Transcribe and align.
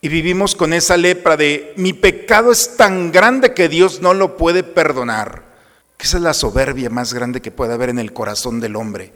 Y 0.00 0.08
vivimos 0.08 0.54
con 0.54 0.72
esa 0.72 0.96
lepra 0.96 1.36
de 1.36 1.72
mi 1.76 1.92
pecado 1.92 2.52
es 2.52 2.76
tan 2.76 3.12
grande 3.12 3.54
que 3.54 3.68
Dios 3.68 4.02
no 4.02 4.14
lo 4.14 4.36
puede 4.36 4.62
perdonar. 4.62 5.44
Que 5.96 6.06
esa 6.06 6.18
es 6.18 6.22
la 6.22 6.34
soberbia 6.34 6.90
más 6.90 7.14
grande 7.14 7.40
que 7.40 7.50
puede 7.50 7.72
haber 7.72 7.88
en 7.88 7.98
el 7.98 8.12
corazón 8.12 8.60
del 8.60 8.76
hombre. 8.76 9.12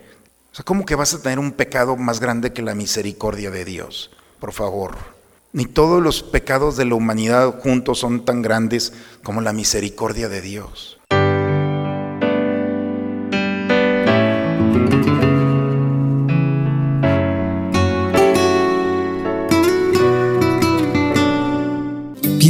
O 0.53 0.55
sea, 0.55 0.65
¿cómo 0.65 0.87
que 0.87 0.95
vas 0.95 1.15
a 1.15 1.23
tener 1.23 1.39
un 1.39 1.53
pecado 1.53 1.97
más 1.97 2.21
grande 2.21 2.53
que 2.53 2.63
la 2.63 2.75
misericordia 2.75 3.51
de 3.51 3.65
Dios? 3.65 4.11
Por 4.41 4.53
favor. 4.53 4.97
Ni 5.53 5.67
todos 5.67 6.01
los 6.03 6.23
pecados 6.23 6.77
de 6.77 6.85
la 6.85 6.95
humanidad 6.95 7.61
juntos 7.61 7.99
son 7.99 8.25
tan 8.25 8.41
grandes 8.41 8.93
como 9.23 9.41
la 9.41 9.53
misericordia 9.53 10.29
de 10.29 10.41
Dios. 10.41 11.00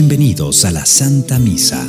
Bienvenidos 0.03 0.65
a 0.65 0.71
la 0.71 0.87
Santa 0.87 1.39
Misa. 1.39 1.87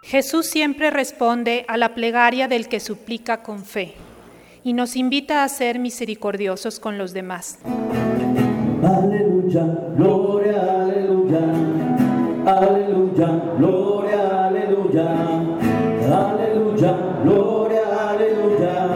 Jesús 0.00 0.46
siempre 0.46 0.92
responde 0.92 1.64
a 1.66 1.76
la 1.76 1.92
plegaria 1.92 2.46
del 2.46 2.68
que 2.68 2.78
suplica 2.78 3.42
con 3.42 3.64
fe 3.64 3.94
y 4.62 4.74
nos 4.74 4.94
invita 4.94 5.42
a 5.42 5.48
ser 5.48 5.80
misericordiosos 5.80 6.78
con 6.78 6.98
los 6.98 7.12
demás. 7.12 7.58
Aleluya, 8.80 9.64
gloria, 9.96 10.82
aleluya. 10.84 11.40
Aleluya, 12.46 13.26
gloria, 13.58 14.46
aleluya. 14.46 15.08
Aleluya, 16.06 16.92
gloria, 17.24 18.10
aleluya. 18.10 18.86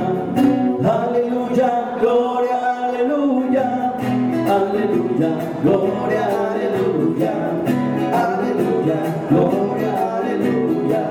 Aleluya, 0.85 1.97
gloria, 2.01 2.87
aleluya. 2.87 3.97
Aleluya, 4.47 5.31
gloria, 5.65 6.25
aleluya. 6.27 6.50
Aleluya, 7.29 8.97
gloria, 9.29 10.17
aleluya. 10.17 11.05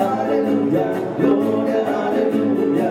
Aleluya, 0.00 0.86
gloria, 1.18 1.80
aleluya. 2.06 2.90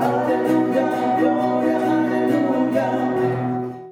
Aleluya, 0.00 0.86
gloria, 1.20 1.78
aleluya. 1.94 2.86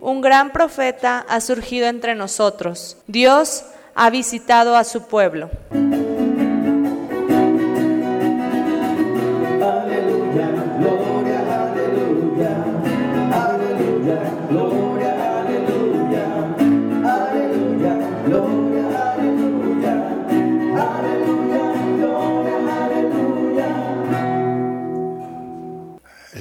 Un 0.01 0.21
gran 0.21 0.51
profeta 0.51 1.25
ha 1.29 1.41
surgido 1.41 1.87
entre 1.87 2.17
nosotros. 2.17 2.97
Dios 3.07 3.65
ha 3.95 4.11
visitado 4.11 4.75
a 4.75 4.83
su 4.83 5.07
pueblo. 5.07 5.49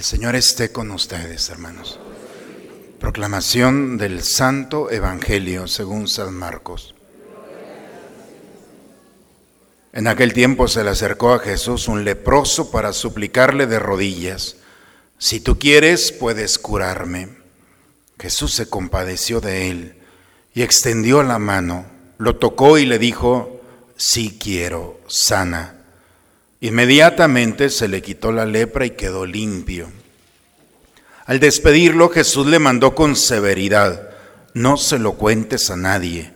Señor 0.07 0.37
esté 0.37 0.71
con 0.71 0.89
ustedes, 0.91 1.49
hermanos. 1.49 1.99
Proclamación 2.97 3.97
del 3.97 4.23
Santo 4.23 4.89
Evangelio 4.89 5.67
según 5.67 6.07
San 6.07 6.33
Marcos. 6.33 6.95
En 9.91 10.07
aquel 10.07 10.31
tiempo 10.31 10.69
se 10.69 10.85
le 10.85 10.91
acercó 10.91 11.33
a 11.33 11.39
Jesús 11.39 11.89
un 11.89 12.05
leproso 12.05 12.71
para 12.71 12.93
suplicarle 12.93 13.67
de 13.67 13.79
rodillas, 13.79 14.55
si 15.17 15.41
tú 15.41 15.59
quieres, 15.59 16.13
puedes 16.13 16.57
curarme. 16.57 17.27
Jesús 18.17 18.53
se 18.53 18.69
compadeció 18.69 19.41
de 19.41 19.69
él 19.69 19.95
y 20.53 20.61
extendió 20.61 21.21
la 21.21 21.37
mano, 21.37 21.85
lo 22.17 22.37
tocó 22.37 22.77
y 22.77 22.85
le 22.85 22.97
dijo, 22.97 23.59
sí 23.97 24.39
quiero, 24.41 25.01
sana. 25.07 25.76
Inmediatamente 26.59 27.69
se 27.69 27.87
le 27.87 28.01
quitó 28.01 28.31
la 28.31 28.45
lepra 28.45 28.85
y 28.85 28.91
quedó 28.91 29.25
limpio. 29.25 29.89
Al 31.25 31.39
despedirlo, 31.39 32.09
Jesús 32.09 32.47
le 32.47 32.57
mandó 32.57 32.95
con 32.95 33.15
severidad, 33.15 34.09
no 34.53 34.77
se 34.77 34.97
lo 34.97 35.13
cuentes 35.13 35.69
a 35.69 35.75
nadie, 35.75 36.33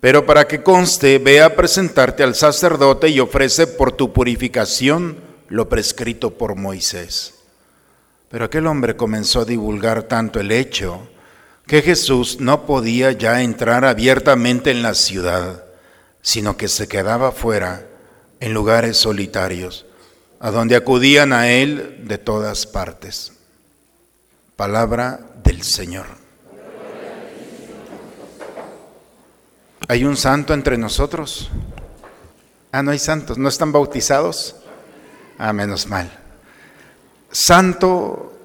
pero 0.00 0.26
para 0.26 0.46
que 0.46 0.62
conste, 0.62 1.18
ve 1.18 1.40
a 1.40 1.54
presentarte 1.54 2.22
al 2.22 2.34
sacerdote 2.34 3.08
y 3.08 3.20
ofrece 3.20 3.66
por 3.66 3.92
tu 3.92 4.12
purificación 4.12 5.16
lo 5.48 5.68
prescrito 5.68 6.36
por 6.36 6.56
Moisés. 6.56 7.34
Pero 8.30 8.46
aquel 8.46 8.66
hombre 8.66 8.96
comenzó 8.96 9.42
a 9.42 9.44
divulgar 9.44 10.02
tanto 10.02 10.40
el 10.40 10.50
hecho 10.50 11.08
que 11.66 11.82
Jesús 11.82 12.40
no 12.40 12.66
podía 12.66 13.12
ya 13.12 13.42
entrar 13.42 13.84
abiertamente 13.84 14.70
en 14.70 14.82
la 14.82 14.94
ciudad, 14.94 15.64
sino 16.20 16.56
que 16.56 16.68
se 16.68 16.88
quedaba 16.88 17.30
fuera 17.30 17.86
en 18.42 18.52
lugares 18.52 18.96
solitarios, 18.96 19.86
a 20.40 20.50
donde 20.50 20.74
acudían 20.74 21.32
a 21.32 21.48
él 21.48 22.00
de 22.08 22.18
todas 22.18 22.66
partes. 22.66 23.34
Palabra 24.56 25.20
del 25.44 25.62
Señor. 25.62 26.06
¿Hay 29.86 30.04
un 30.04 30.16
santo 30.16 30.54
entre 30.54 30.76
nosotros? 30.76 31.50
Ah, 32.72 32.82
no 32.82 32.90
hay 32.90 32.98
santos, 32.98 33.38
¿no 33.38 33.48
están 33.48 33.70
bautizados? 33.70 34.56
Ah, 35.38 35.52
menos 35.52 35.86
mal. 35.86 36.10
Santo 37.30 38.40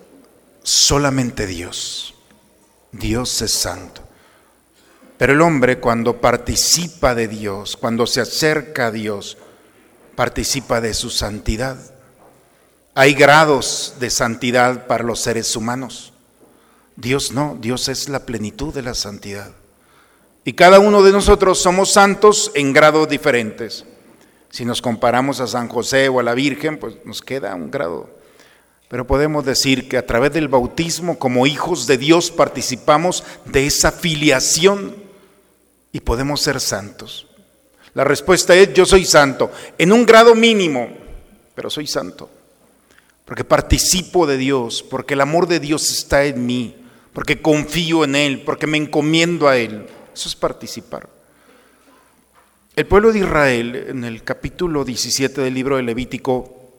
solamente 0.61 1.47
Dios. 1.47 2.13
Dios 2.91 3.41
es 3.41 3.51
santo. 3.51 4.03
Pero 5.17 5.33
el 5.33 5.41
hombre 5.41 5.79
cuando 5.79 6.21
participa 6.21 7.15
de 7.15 7.27
Dios, 7.27 7.75
cuando 7.75 8.05
se 8.05 8.21
acerca 8.21 8.87
a 8.87 8.91
Dios, 8.91 9.39
participa 10.17 10.81
de 10.81 10.95
su 10.95 11.11
santidad. 11.11 11.77
Hay 12.95 13.13
grados 13.13 13.93
de 13.99 14.09
santidad 14.09 14.87
para 14.87 15.03
los 15.03 15.19
seres 15.19 15.55
humanos. 15.55 16.11
Dios 16.95 17.31
no, 17.33 17.55
Dios 17.61 17.87
es 17.87 18.09
la 18.09 18.25
plenitud 18.25 18.73
de 18.73 18.81
la 18.81 18.95
santidad. 18.95 19.51
Y 20.43 20.53
cada 20.53 20.79
uno 20.79 21.03
de 21.03 21.11
nosotros 21.11 21.59
somos 21.59 21.91
santos 21.91 22.51
en 22.55 22.73
grados 22.73 23.07
diferentes. 23.07 23.85
Si 24.49 24.65
nos 24.65 24.81
comparamos 24.81 25.39
a 25.39 25.45
San 25.45 25.67
José 25.67 26.09
o 26.09 26.19
a 26.19 26.23
la 26.23 26.33
Virgen, 26.33 26.79
pues 26.79 26.95
nos 27.05 27.21
queda 27.21 27.53
un 27.53 27.69
grado. 27.69 28.09
Pero 28.87 29.05
podemos 29.05 29.45
decir 29.45 29.87
que 29.87 29.97
a 29.97 30.07
través 30.07 30.33
del 30.33 30.47
bautismo, 30.47 31.19
como 31.19 31.45
hijos 31.45 31.85
de 31.85 31.99
Dios, 31.99 32.31
participamos 32.31 33.23
de 33.45 33.67
esa 33.67 33.91
filiación 33.91 34.95
y 35.91 35.99
podemos 35.99 36.41
ser 36.41 36.59
santos. 36.59 37.26
La 37.97 38.03
respuesta 38.03 38.53
es, 38.53 38.75
yo 38.75 38.85
soy 38.85 39.05
santo, 39.05 39.51
en 39.75 39.91
un 39.91 40.05
grado 40.05 40.35
mínimo, 40.35 40.87
pero 41.55 41.67
soy 41.67 41.87
santo. 41.87 42.29
Porque 43.25 43.43
participo 43.43 44.27
de 44.27 44.37
Dios, 44.37 44.85
porque 44.87 45.15
el 45.15 45.21
amor 45.21 45.47
de 45.47 45.59
Dios 45.59 45.89
está 45.89 46.23
en 46.23 46.45
mí, 46.45 46.75
porque 47.11 47.41
confío 47.41 48.03
en 48.03 48.13
Él, 48.13 48.43
porque 48.45 48.67
me 48.67 48.77
encomiendo 48.77 49.47
a 49.47 49.57
Él. 49.57 49.87
Eso 50.13 50.29
es 50.29 50.35
participar. 50.35 51.09
El 52.75 52.85
pueblo 52.85 53.11
de 53.11 53.17
Israel, 53.17 53.85
en 53.89 54.03
el 54.03 54.23
capítulo 54.23 54.85
17 54.85 55.41
del 55.41 55.55
libro 55.55 55.77
de 55.77 55.81
Levítico, 55.81 56.69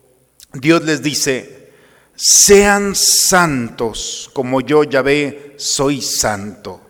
Dios 0.53 0.85
les 0.85 1.03
dice, 1.03 1.73
sean 2.15 2.95
santos 2.95 4.31
como 4.33 4.61
yo, 4.61 4.85
Yahvé, 4.85 5.55
soy 5.57 6.01
santo. 6.01 6.88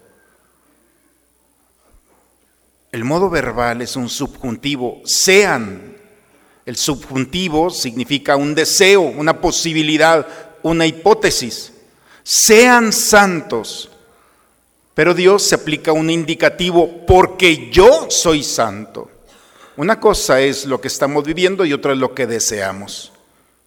El 2.98 3.04
modo 3.04 3.30
verbal 3.30 3.80
es 3.80 3.94
un 3.94 4.08
subjuntivo, 4.08 5.02
sean. 5.04 5.96
El 6.66 6.76
subjuntivo 6.76 7.70
significa 7.70 8.34
un 8.34 8.56
deseo, 8.56 9.02
una 9.02 9.40
posibilidad, 9.40 10.26
una 10.64 10.84
hipótesis. 10.84 11.74
Sean 12.24 12.92
santos. 12.92 13.88
Pero 14.94 15.14
Dios 15.14 15.44
se 15.44 15.54
aplica 15.54 15.92
un 15.92 16.10
indicativo 16.10 17.06
porque 17.06 17.70
yo 17.70 18.10
soy 18.10 18.42
santo. 18.42 19.08
Una 19.76 20.00
cosa 20.00 20.40
es 20.40 20.66
lo 20.66 20.80
que 20.80 20.88
estamos 20.88 21.22
viviendo 21.22 21.64
y 21.64 21.72
otra 21.72 21.92
es 21.92 21.98
lo 21.98 22.16
que 22.16 22.26
deseamos. 22.26 23.12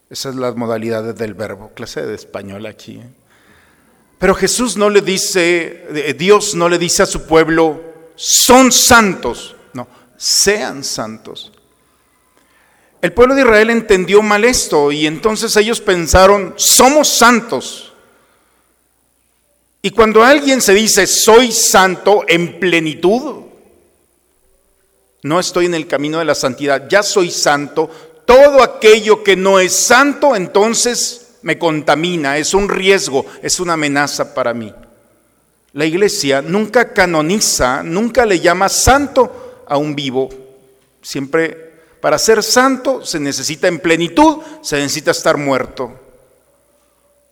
Esas 0.09 0.33
son 0.33 0.41
las 0.41 0.57
modalidades 0.57 1.15
del 1.15 1.35
verbo, 1.35 1.71
clase 1.73 2.05
de 2.05 2.15
español 2.15 2.65
aquí. 2.65 2.97
¿eh? 2.97 3.09
Pero 4.19 4.35
Jesús 4.35 4.75
no 4.75 4.89
le 4.89 4.99
dice, 4.99 5.85
eh, 5.89 6.13
Dios 6.19 6.53
no 6.53 6.67
le 6.67 6.77
dice 6.77 7.03
a 7.03 7.05
su 7.05 7.25
pueblo, 7.25 7.90
son 8.23 8.71
santos. 8.71 9.55
No, 9.73 9.87
sean 10.15 10.83
santos. 10.83 11.51
El 13.01 13.13
pueblo 13.13 13.33
de 13.33 13.41
Israel 13.41 13.71
entendió 13.71 14.21
mal 14.21 14.45
esto 14.45 14.91
y 14.91 15.07
entonces 15.07 15.57
ellos 15.57 15.81
pensaron, 15.81 16.53
somos 16.55 17.07
santos. 17.07 17.93
Y 19.81 19.89
cuando 19.89 20.23
alguien 20.23 20.61
se 20.61 20.75
dice, 20.75 21.07
soy 21.07 21.51
santo 21.51 22.23
en 22.27 22.59
plenitud, 22.59 23.45
no 25.23 25.39
estoy 25.39 25.65
en 25.65 25.73
el 25.73 25.87
camino 25.87 26.19
de 26.19 26.25
la 26.25 26.35
santidad, 26.35 26.87
ya 26.87 27.01
soy 27.01 27.31
santo, 27.31 27.89
todo 28.27 28.61
aquello 28.61 29.23
que 29.23 29.35
no 29.35 29.59
es 29.59 29.73
santo 29.73 30.35
entonces 30.35 31.37
me 31.41 31.57
contamina, 31.57 32.37
es 32.37 32.53
un 32.53 32.69
riesgo, 32.69 33.25
es 33.41 33.59
una 33.59 33.73
amenaza 33.73 34.35
para 34.35 34.53
mí. 34.53 34.71
La 35.73 35.85
iglesia 35.85 36.41
nunca 36.41 36.93
canoniza, 36.93 37.81
nunca 37.83 38.25
le 38.25 38.39
llama 38.39 38.67
santo 38.67 39.63
a 39.67 39.77
un 39.77 39.95
vivo. 39.95 40.29
Siempre, 41.01 41.71
para 42.01 42.17
ser 42.17 42.43
santo 42.43 43.05
se 43.05 43.19
necesita 43.19 43.67
en 43.67 43.79
plenitud, 43.79 44.37
se 44.61 44.77
necesita 44.77 45.11
estar 45.11 45.37
muerto. 45.37 45.97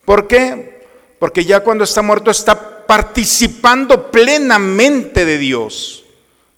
¿Por 0.05 0.27
qué? 0.27 0.87
Porque 1.19 1.43
ya 1.43 1.59
cuando 1.59 1.83
está 1.83 2.01
muerto 2.01 2.31
está 2.31 2.87
participando 2.87 4.09
plenamente 4.09 5.25
de 5.25 5.37
Dios. 5.37 6.05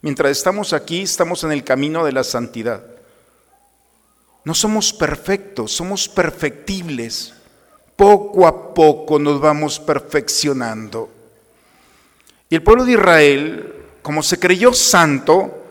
Mientras 0.02 0.30
estamos 0.30 0.72
aquí, 0.72 1.02
estamos 1.02 1.42
en 1.44 1.52
el 1.52 1.64
camino 1.64 2.04
de 2.04 2.12
la 2.12 2.24
santidad. 2.24 2.84
No 4.44 4.54
somos 4.54 4.92
perfectos, 4.92 5.72
somos 5.72 6.08
perfectibles. 6.08 7.34
Poco 7.96 8.46
a 8.46 8.72
poco 8.72 9.18
nos 9.18 9.40
vamos 9.40 9.78
perfeccionando. 9.78 11.21
Y 12.52 12.54
el 12.54 12.62
pueblo 12.62 12.84
de 12.84 12.92
Israel, 12.92 13.74
como 14.02 14.22
se 14.22 14.38
creyó 14.38 14.74
santo, 14.74 15.64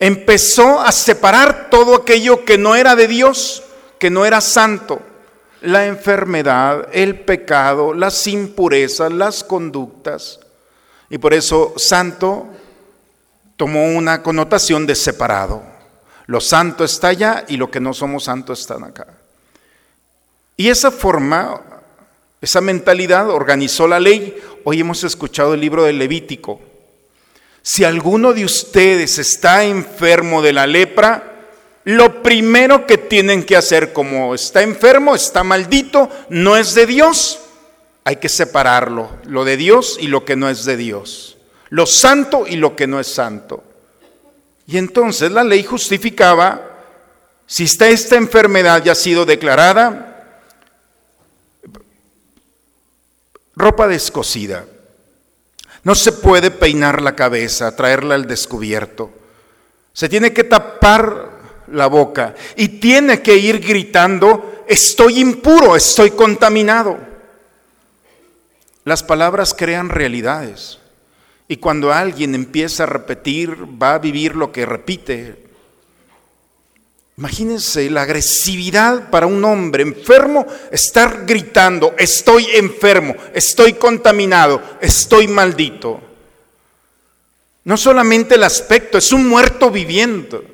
empezó 0.00 0.80
a 0.80 0.90
separar 0.90 1.70
todo 1.70 1.94
aquello 1.94 2.44
que 2.44 2.58
no 2.58 2.74
era 2.74 2.96
de 2.96 3.06
Dios, 3.06 3.62
que 4.00 4.10
no 4.10 4.26
era 4.26 4.40
santo. 4.40 5.00
La 5.60 5.86
enfermedad, 5.86 6.88
el 6.90 7.20
pecado, 7.20 7.94
las 7.94 8.26
impurezas, 8.26 9.12
las 9.12 9.44
conductas. 9.44 10.40
Y 11.10 11.18
por 11.18 11.32
eso 11.32 11.74
santo 11.76 12.48
tomó 13.56 13.84
una 13.84 14.20
connotación 14.20 14.84
de 14.84 14.96
separado. 14.96 15.62
Lo 16.26 16.40
santo 16.40 16.82
está 16.82 17.06
allá 17.06 17.44
y 17.46 17.56
lo 17.56 17.70
que 17.70 17.78
no 17.78 17.94
somos 17.94 18.24
santos 18.24 18.62
están 18.62 18.82
acá. 18.82 19.06
Y 20.56 20.70
esa 20.70 20.90
forma, 20.90 21.60
esa 22.40 22.60
mentalidad 22.60 23.30
organizó 23.30 23.88
la 23.88 23.98
ley. 23.98 24.36
Hoy 24.64 24.80
hemos 24.80 25.02
escuchado 25.04 25.54
el 25.54 25.60
libro 25.60 25.84
del 25.84 25.98
Levítico. 25.98 26.60
Si 27.62 27.84
alguno 27.84 28.32
de 28.32 28.44
ustedes 28.44 29.18
está 29.18 29.64
enfermo 29.64 30.40
de 30.40 30.52
la 30.52 30.66
lepra, 30.66 31.38
lo 31.84 32.22
primero 32.22 32.86
que 32.86 32.98
tienen 32.98 33.44
que 33.44 33.56
hacer, 33.56 33.92
como 33.92 34.34
está 34.34 34.62
enfermo, 34.62 35.14
está 35.14 35.42
maldito, 35.42 36.08
no 36.28 36.56
es 36.56 36.74
de 36.74 36.86
Dios, 36.86 37.40
hay 38.04 38.16
que 38.16 38.28
separarlo, 38.28 39.10
lo 39.24 39.44
de 39.44 39.56
Dios 39.56 39.98
y 40.00 40.06
lo 40.06 40.24
que 40.24 40.36
no 40.36 40.48
es 40.48 40.64
de 40.64 40.76
Dios, 40.76 41.36
lo 41.70 41.86
santo 41.86 42.46
y 42.46 42.56
lo 42.56 42.76
que 42.76 42.86
no 42.86 43.00
es 43.00 43.06
santo. 43.08 43.64
Y 44.66 44.78
entonces 44.78 45.32
la 45.32 45.44
ley 45.44 45.62
justificaba, 45.62 46.62
si 47.46 47.64
está 47.64 47.88
esta 47.88 48.16
enfermedad 48.16 48.82
ya 48.84 48.92
ha 48.92 48.94
sido 48.94 49.24
declarada, 49.26 50.17
ropa 53.58 53.88
descosida. 53.88 54.64
No 55.82 55.94
se 55.94 56.12
puede 56.12 56.50
peinar 56.50 57.02
la 57.02 57.16
cabeza, 57.16 57.74
traerla 57.74 58.14
al 58.14 58.26
descubierto. 58.26 59.10
Se 59.92 60.08
tiene 60.08 60.32
que 60.32 60.44
tapar 60.44 61.30
la 61.72 61.88
boca 61.88 62.34
y 62.56 62.68
tiene 62.68 63.20
que 63.20 63.36
ir 63.36 63.60
gritando, 63.60 64.64
estoy 64.68 65.20
impuro, 65.20 65.76
estoy 65.76 66.12
contaminado. 66.12 66.98
Las 68.84 69.02
palabras 69.02 69.54
crean 69.54 69.88
realidades. 69.88 70.78
Y 71.48 71.56
cuando 71.56 71.92
alguien 71.92 72.34
empieza 72.34 72.84
a 72.84 72.86
repetir, 72.86 73.56
va 73.82 73.94
a 73.94 73.98
vivir 73.98 74.36
lo 74.36 74.52
que 74.52 74.66
repite. 74.66 75.47
Imagínense 77.18 77.90
la 77.90 78.02
agresividad 78.02 79.10
para 79.10 79.26
un 79.26 79.44
hombre 79.44 79.82
enfermo, 79.82 80.46
estar 80.70 81.26
gritando, 81.26 81.96
estoy 81.98 82.46
enfermo, 82.54 83.16
estoy 83.34 83.72
contaminado, 83.72 84.62
estoy 84.80 85.26
maldito. 85.26 86.00
No 87.64 87.76
solamente 87.76 88.36
el 88.36 88.44
aspecto, 88.44 88.98
es 88.98 89.10
un 89.10 89.28
muerto 89.28 89.68
viviendo. 89.68 90.44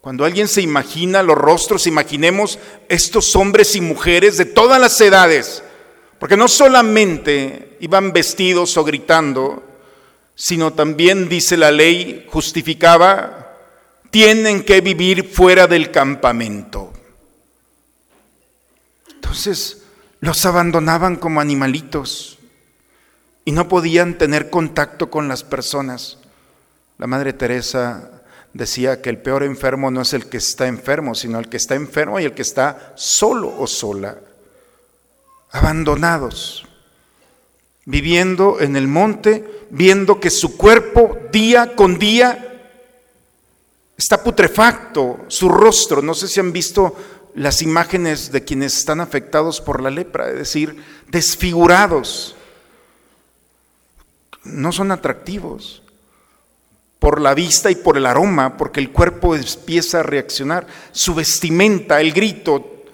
Cuando 0.00 0.24
alguien 0.24 0.48
se 0.48 0.62
imagina 0.62 1.22
los 1.22 1.36
rostros, 1.36 1.86
imaginemos 1.86 2.58
estos 2.88 3.36
hombres 3.36 3.76
y 3.76 3.82
mujeres 3.82 4.38
de 4.38 4.46
todas 4.46 4.80
las 4.80 4.98
edades, 5.02 5.62
porque 6.18 6.38
no 6.38 6.48
solamente 6.48 7.76
iban 7.80 8.14
vestidos 8.14 8.74
o 8.78 8.84
gritando, 8.84 9.62
sino 10.34 10.72
también, 10.72 11.28
dice 11.28 11.58
la 11.58 11.70
ley, 11.70 12.26
justificaba 12.30 13.47
tienen 14.10 14.64
que 14.64 14.80
vivir 14.80 15.28
fuera 15.28 15.66
del 15.66 15.90
campamento. 15.90 16.92
Entonces 19.10 19.82
los 20.20 20.44
abandonaban 20.46 21.16
como 21.16 21.40
animalitos 21.40 22.38
y 23.44 23.52
no 23.52 23.68
podían 23.68 24.18
tener 24.18 24.50
contacto 24.50 25.10
con 25.10 25.28
las 25.28 25.44
personas. 25.44 26.18
La 26.98 27.06
Madre 27.06 27.32
Teresa 27.32 28.22
decía 28.52 29.00
que 29.00 29.10
el 29.10 29.18
peor 29.18 29.42
enfermo 29.42 29.90
no 29.90 30.02
es 30.02 30.12
el 30.14 30.28
que 30.28 30.38
está 30.38 30.66
enfermo, 30.66 31.14
sino 31.14 31.38
el 31.38 31.48
que 31.48 31.56
está 31.56 31.74
enfermo 31.74 32.18
y 32.18 32.24
el 32.24 32.32
que 32.32 32.42
está 32.42 32.92
solo 32.96 33.54
o 33.58 33.66
sola, 33.66 34.18
abandonados, 35.50 36.66
viviendo 37.84 38.60
en 38.60 38.76
el 38.76 38.88
monte, 38.88 39.66
viendo 39.70 40.20
que 40.20 40.30
su 40.30 40.56
cuerpo 40.56 41.18
día 41.32 41.76
con 41.76 41.98
día 41.98 42.47
Está 43.98 44.22
putrefacto 44.22 45.24
su 45.26 45.48
rostro. 45.48 46.00
No 46.00 46.14
sé 46.14 46.28
si 46.28 46.38
han 46.38 46.52
visto 46.52 46.96
las 47.34 47.62
imágenes 47.62 48.30
de 48.30 48.44
quienes 48.44 48.76
están 48.78 49.00
afectados 49.00 49.60
por 49.60 49.82
la 49.82 49.90
lepra, 49.90 50.30
es 50.30 50.36
decir, 50.36 50.82
desfigurados. 51.08 52.36
No 54.44 54.70
son 54.70 54.92
atractivos 54.92 55.82
por 57.00 57.20
la 57.20 57.34
vista 57.34 57.72
y 57.72 57.74
por 57.74 57.96
el 57.96 58.06
aroma, 58.06 58.56
porque 58.56 58.80
el 58.80 58.92
cuerpo 58.92 59.34
empieza 59.34 60.00
a 60.00 60.04
reaccionar. 60.04 60.68
Su 60.92 61.14
vestimenta, 61.14 62.00
el 62.00 62.12
grito, 62.12 62.84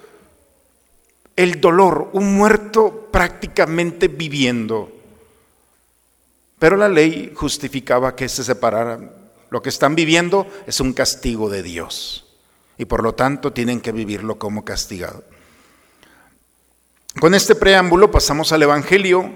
el 1.36 1.60
dolor, 1.60 2.08
un 2.14 2.34
muerto 2.34 3.08
prácticamente 3.12 4.08
viviendo. 4.08 4.90
Pero 6.58 6.78
la 6.78 6.88
ley 6.88 7.32
justificaba 7.34 8.16
que 8.16 8.26
se 8.26 8.42
separaran 8.42 9.24
lo 9.54 9.62
que 9.62 9.68
están 9.68 9.94
viviendo 9.94 10.48
es 10.66 10.80
un 10.80 10.92
castigo 10.92 11.48
de 11.48 11.62
Dios 11.62 12.26
y 12.76 12.86
por 12.86 13.04
lo 13.04 13.14
tanto 13.14 13.52
tienen 13.52 13.80
que 13.80 13.92
vivirlo 13.92 14.36
como 14.36 14.64
castigado. 14.64 15.22
Con 17.20 17.36
este 17.36 17.54
preámbulo 17.54 18.10
pasamos 18.10 18.50
al 18.50 18.64
Evangelio, 18.64 19.30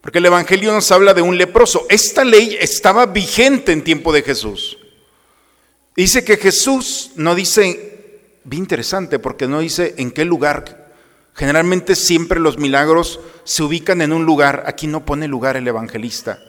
porque 0.00 0.18
el 0.18 0.26
Evangelio 0.26 0.72
nos 0.72 0.90
habla 0.90 1.14
de 1.14 1.22
un 1.22 1.38
leproso. 1.38 1.86
Esta 1.88 2.24
ley 2.24 2.58
estaba 2.60 3.06
vigente 3.06 3.70
en 3.70 3.84
tiempo 3.84 4.12
de 4.12 4.22
Jesús. 4.22 4.76
Dice 5.94 6.24
que 6.24 6.36
Jesús 6.36 7.12
no 7.14 7.36
dice, 7.36 8.40
bien 8.42 8.64
interesante, 8.64 9.20
porque 9.20 9.46
no 9.46 9.60
dice 9.60 9.94
en 9.98 10.10
qué 10.10 10.24
lugar. 10.24 10.90
Generalmente 11.34 11.94
siempre 11.94 12.40
los 12.40 12.58
milagros 12.58 13.20
se 13.44 13.62
ubican 13.62 14.02
en 14.02 14.12
un 14.12 14.24
lugar. 14.24 14.64
Aquí 14.66 14.88
no 14.88 15.04
pone 15.04 15.28
lugar 15.28 15.56
el 15.56 15.68
evangelista, 15.68 16.40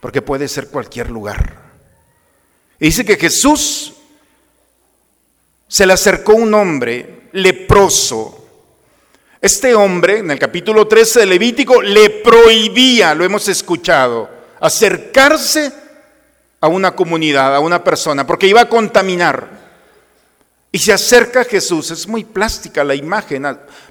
porque 0.00 0.20
puede 0.20 0.48
ser 0.48 0.66
cualquier 0.66 1.12
lugar 1.12 1.63
dice 2.86 3.04
que 3.04 3.16
Jesús 3.16 3.94
se 5.68 5.86
le 5.86 5.92
acercó 5.92 6.34
un 6.34 6.52
hombre 6.54 7.28
leproso. 7.32 8.46
Este 9.40 9.74
hombre, 9.74 10.18
en 10.18 10.30
el 10.30 10.38
capítulo 10.38 10.86
13 10.86 11.20
de 11.20 11.26
Levítico, 11.26 11.82
le 11.82 12.10
prohibía, 12.10 13.14
lo 13.14 13.24
hemos 13.24 13.48
escuchado, 13.48 14.28
acercarse 14.60 15.72
a 16.60 16.68
una 16.68 16.94
comunidad, 16.94 17.54
a 17.54 17.60
una 17.60 17.84
persona, 17.84 18.26
porque 18.26 18.46
iba 18.46 18.62
a 18.62 18.68
contaminar. 18.68 19.64
Y 20.72 20.78
se 20.78 20.92
acerca 20.92 21.42
a 21.42 21.44
Jesús, 21.44 21.90
es 21.90 22.08
muy 22.08 22.24
plástica 22.24 22.82
la 22.82 22.94
imagen. 22.94 23.46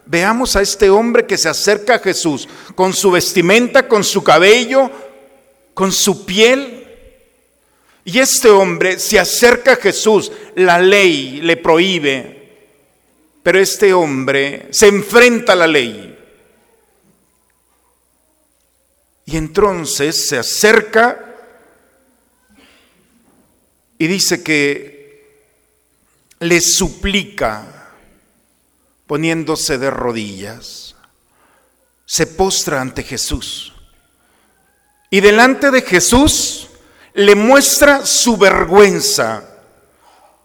Veamos 0.06 0.56
a 0.56 0.62
este 0.62 0.90
hombre 0.90 1.26
que 1.26 1.38
se 1.38 1.50
acerca 1.50 1.96
a 1.96 2.00
Jesús 2.00 2.48
con 2.76 2.94
su 2.94 3.12
vestimenta, 3.12 3.88
con 3.88 4.04
su 4.04 4.24
cabello, 4.24 4.90
con 5.74 5.92
su 5.92 6.26
piel, 6.26 6.83
y 8.06 8.20
este 8.20 8.50
hombre 8.50 9.00
se 9.00 9.18
acerca 9.18 9.74
a 9.74 9.78
Jesús, 9.78 10.32
la 10.56 10.80
ley 10.80 11.40
le 11.42 11.56
prohíbe, 11.58 12.44
pero 13.42 13.60
este 13.60 13.94
hombre 13.94 14.68
se 14.72 14.88
enfrenta 14.88 15.54
a 15.54 15.58
la 15.58 15.68
ley. 15.68 16.10
Y 19.26 19.38
entonces 19.38 20.28
se 20.28 20.38
acerca 20.38 21.34
y 23.98 24.08
dice 24.08 24.44
que 24.44 24.94
le 26.40 26.60
suplica 26.60 27.92
poniéndose 29.08 29.78
de 29.78 29.90
rodillas, 29.90 30.96
se 32.06 32.28
postra 32.28 32.82
ante 32.82 33.04
Jesús. 33.04 33.74
Y 35.10 35.22
delante 35.22 35.72
de 35.72 35.84
Jesús 35.84 36.68
le 37.14 37.36
muestra 37.36 38.06
su 38.06 38.38
vergüenza, 38.38 39.44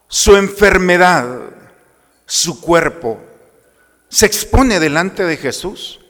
su 0.07 0.37
enfermedad, 0.37 1.41
su 2.27 2.61
cuerpo. 2.61 3.19
Se 4.09 4.27
expone 4.27 4.81
delante 4.81 5.25
de 5.25 5.37
Jesús. 5.37 6.01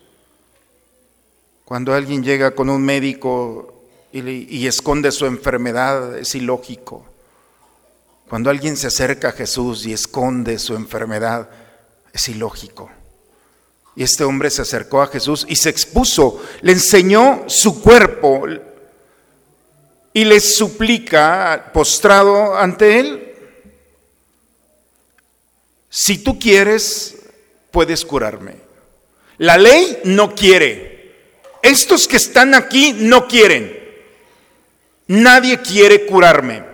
Cuando 1.64 1.94
alguien 1.94 2.22
llega 2.24 2.52
con 2.52 2.70
un 2.70 2.82
médico 2.82 3.84
y, 4.12 4.66
esconde 4.66 5.12
su 5.12 5.26
enfermedad, 5.26 6.16
es 6.18 6.34
ilógico. 6.34 7.04
Cuando 8.28 8.50
alguien 8.50 8.76
se 8.76 8.88
acerca 8.88 9.28
a 9.28 9.32
Jesús 9.32 9.86
y 9.86 9.92
esconde 9.92 10.58
su 10.58 10.74
enfermedad, 10.74 11.48
es 12.12 12.28
ilógico. 12.28 12.90
Y 13.94 14.02
este 14.02 14.24
hombre 14.24 14.50
se 14.50 14.62
acercó 14.62 15.02
a 15.02 15.08
Jesús 15.08 15.44
y 15.48 15.56
se 15.56 15.70
expuso, 15.70 16.42
le 16.62 16.72
enseñó 16.72 17.44
su 17.48 17.82
cuerpo 17.82 18.44
y 20.18 20.24
le 20.24 20.40
suplica, 20.40 21.70
postrado 21.72 22.56
ante 22.56 22.98
él, 22.98 23.34
si 25.88 26.18
tú 26.18 26.40
quieres, 26.40 27.20
puedes 27.70 28.04
curarme. 28.04 28.56
La 29.36 29.56
ley 29.56 30.00
no 30.02 30.34
quiere. 30.34 31.14
Estos 31.62 32.08
que 32.08 32.16
están 32.16 32.54
aquí 32.54 32.94
no 32.94 33.28
quieren. 33.28 33.78
Nadie 35.06 35.62
quiere 35.62 36.04
curarme. 36.04 36.64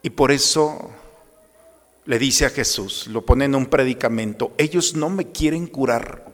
Y 0.00 0.10
por 0.10 0.30
eso 0.30 0.92
le 2.04 2.16
dice 2.16 2.46
a 2.46 2.50
Jesús, 2.50 3.08
lo 3.08 3.26
pone 3.26 3.46
en 3.46 3.56
un 3.56 3.66
predicamento, 3.66 4.52
ellos 4.56 4.94
no 4.94 5.10
me 5.10 5.32
quieren 5.32 5.66
curar. 5.66 6.26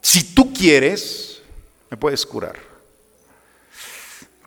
Si 0.00 0.34
tú 0.34 0.52
quieres, 0.52 1.40
me 1.88 1.96
puedes 1.96 2.26
curar. 2.26 2.71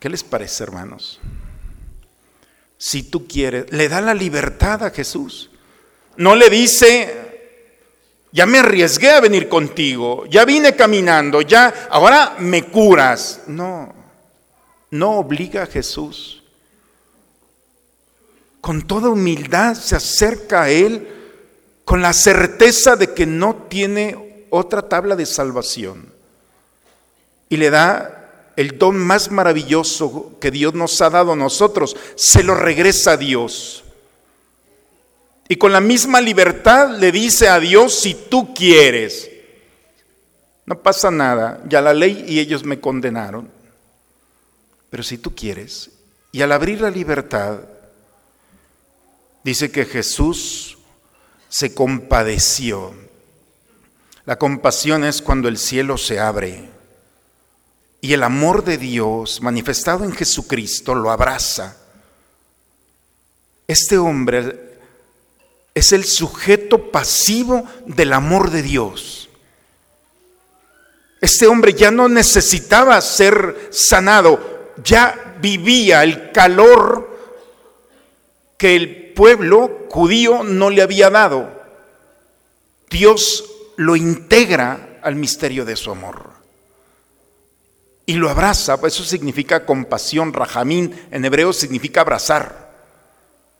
¿Qué 0.05 0.09
les 0.11 0.23
parece, 0.23 0.61
hermanos? 0.61 1.19
Si 2.77 3.01
tú 3.01 3.27
quieres, 3.27 3.71
le 3.71 3.89
da 3.89 4.01
la 4.01 4.13
libertad 4.13 4.83
a 4.83 4.91
Jesús. 4.91 5.49
No 6.15 6.35
le 6.35 6.47
dice, 6.51 7.49
ya 8.31 8.45
me 8.45 8.59
arriesgué 8.59 9.09
a 9.09 9.19
venir 9.19 9.49
contigo, 9.49 10.27
ya 10.27 10.45
vine 10.45 10.75
caminando, 10.75 11.41
ya, 11.41 11.87
ahora 11.89 12.35
me 12.37 12.65
curas. 12.65 13.45
No, 13.47 13.95
no 14.91 15.13
obliga 15.13 15.63
a 15.63 15.65
Jesús. 15.65 16.43
Con 18.61 18.83
toda 18.83 19.09
humildad 19.09 19.73
se 19.73 19.95
acerca 19.95 20.61
a 20.61 20.69
Él 20.69 21.07
con 21.83 22.03
la 22.03 22.13
certeza 22.13 22.95
de 22.95 23.15
que 23.15 23.25
no 23.25 23.55
tiene 23.55 24.45
otra 24.51 24.87
tabla 24.87 25.15
de 25.15 25.25
salvación. 25.25 26.13
Y 27.49 27.57
le 27.57 27.71
da 27.71 28.14
el 28.55 28.77
don 28.77 28.97
más 28.97 29.31
maravilloso 29.31 30.37
que 30.39 30.51
Dios 30.51 30.73
nos 30.73 31.01
ha 31.01 31.09
dado 31.09 31.33
a 31.33 31.35
nosotros, 31.35 31.95
se 32.15 32.43
lo 32.43 32.55
regresa 32.55 33.11
a 33.11 33.17
Dios. 33.17 33.83
Y 35.47 35.57
con 35.57 35.71
la 35.71 35.81
misma 35.81 36.21
libertad 36.21 36.97
le 36.97 37.11
dice 37.11 37.49
a 37.49 37.59
Dios, 37.59 37.93
si 37.93 38.13
tú 38.13 38.53
quieres, 38.53 39.29
no 40.65 40.81
pasa 40.81 41.11
nada, 41.11 41.61
ya 41.67 41.81
la 41.81 41.93
ley 41.93 42.25
y 42.27 42.39
ellos 42.39 42.63
me 42.63 42.79
condenaron, 42.79 43.49
pero 44.89 45.03
si 45.03 45.17
tú 45.17 45.35
quieres, 45.35 45.91
y 46.31 46.41
al 46.41 46.51
abrir 46.51 46.81
la 46.81 46.89
libertad, 46.89 47.59
dice 49.43 49.71
que 49.71 49.85
Jesús 49.85 50.77
se 51.49 51.75
compadeció. 51.75 52.93
La 54.25 54.37
compasión 54.37 55.03
es 55.03 55.21
cuando 55.21 55.47
el 55.47 55.57
cielo 55.57 55.97
se 55.97 56.19
abre 56.19 56.74
y 58.05 58.13
el 58.13 58.21
amor 58.21 58.63
de 58.63 58.77
Dios 58.77 59.41
manifestado 59.41 60.03
en 60.03 60.11
Jesucristo 60.11 60.93
lo 60.93 61.09
abraza. 61.09 61.75
Este 63.67 63.97
hombre 63.97 64.77
es 65.73 65.91
el 65.91 66.05
sujeto 66.05 66.91
pasivo 66.91 67.63
del 67.87 68.13
amor 68.13 68.51
de 68.51 68.61
Dios. 68.61 69.27
Este 71.19 71.47
hombre 71.47 71.73
ya 71.73 71.89
no 71.89 72.07
necesitaba 72.07 73.01
ser 73.01 73.69
sanado, 73.71 74.73
ya 74.83 75.37
vivía 75.41 76.03
el 76.03 76.31
calor 76.31 77.09
que 78.55 78.75
el 78.75 79.13
pueblo 79.13 79.87
judío 79.89 80.43
no 80.43 80.69
le 80.69 80.83
había 80.83 81.09
dado. 81.09 81.59
Dios 82.87 83.45
lo 83.77 83.95
integra 83.95 84.99
al 85.01 85.15
misterio 85.15 85.65
de 85.65 85.75
su 85.75 85.89
amor 85.89 86.34
y 88.05 88.13
lo 88.13 88.29
abraza, 88.29 88.77
eso 88.85 89.03
significa 89.03 89.65
compasión, 89.65 90.31
rajamín, 90.31 91.07
en 91.09 91.25
hebreo 91.25 91.53
significa 91.53 92.01
abrazar. 92.01 92.73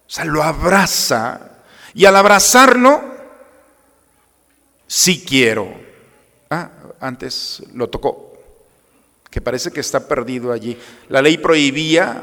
O 0.08 0.10
sea, 0.10 0.26
lo 0.26 0.44
abraza 0.44 1.64
y 1.96 2.06
al 2.06 2.16
abrazarlo, 2.16 3.02
sí 4.86 5.24
quiero. 5.28 5.74
Ah, 6.50 6.70
antes 7.00 7.64
lo 7.74 7.90
tocó, 7.90 8.38
que 9.32 9.42
parece 9.42 9.72
que 9.72 9.80
está 9.80 10.08
perdido 10.08 10.52
allí. 10.52 10.78
La 11.10 11.24
ley 11.24 11.38
prohibía 11.40 12.22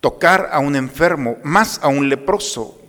tocar 0.00 0.48
a 0.52 0.58
un 0.58 0.74
enfermo, 0.74 1.36
más 1.44 1.78
a 1.82 1.88
un 1.88 2.08
leproso, 2.08 2.80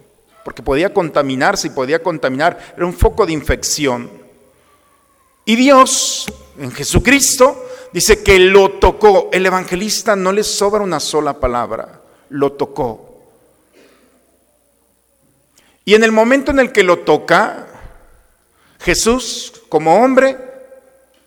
porque 0.44 0.64
podía 0.64 0.92
contaminarse 0.92 1.68
y 1.68 1.72
podía 1.72 2.02
contaminar, 2.02 2.74
era 2.76 2.86
un 2.86 2.94
foco 2.94 3.28
de 3.28 3.34
infección. 3.34 4.10
Y 5.46 5.56
Dios, 5.56 6.26
en 6.58 6.72
Jesucristo, 6.72 7.67
dice 7.98 8.22
que 8.22 8.38
lo 8.38 8.74
tocó. 8.74 9.30
El 9.32 9.48
evangelista 9.48 10.16
no 10.16 10.32
le 10.32 10.44
sobra 10.44 10.84
una 10.84 11.00
sola 11.00 11.40
palabra, 11.40 12.00
lo 12.30 12.52
tocó. 12.52 13.24
Y 15.84 15.96
en 15.96 16.04
el 16.04 16.12
momento 16.12 16.52
en 16.52 16.60
el 16.60 16.72
que 16.72 16.84
lo 16.84 17.00
toca, 17.00 17.66
Jesús, 18.82 19.64
como 19.68 19.96
hombre, 19.96 20.38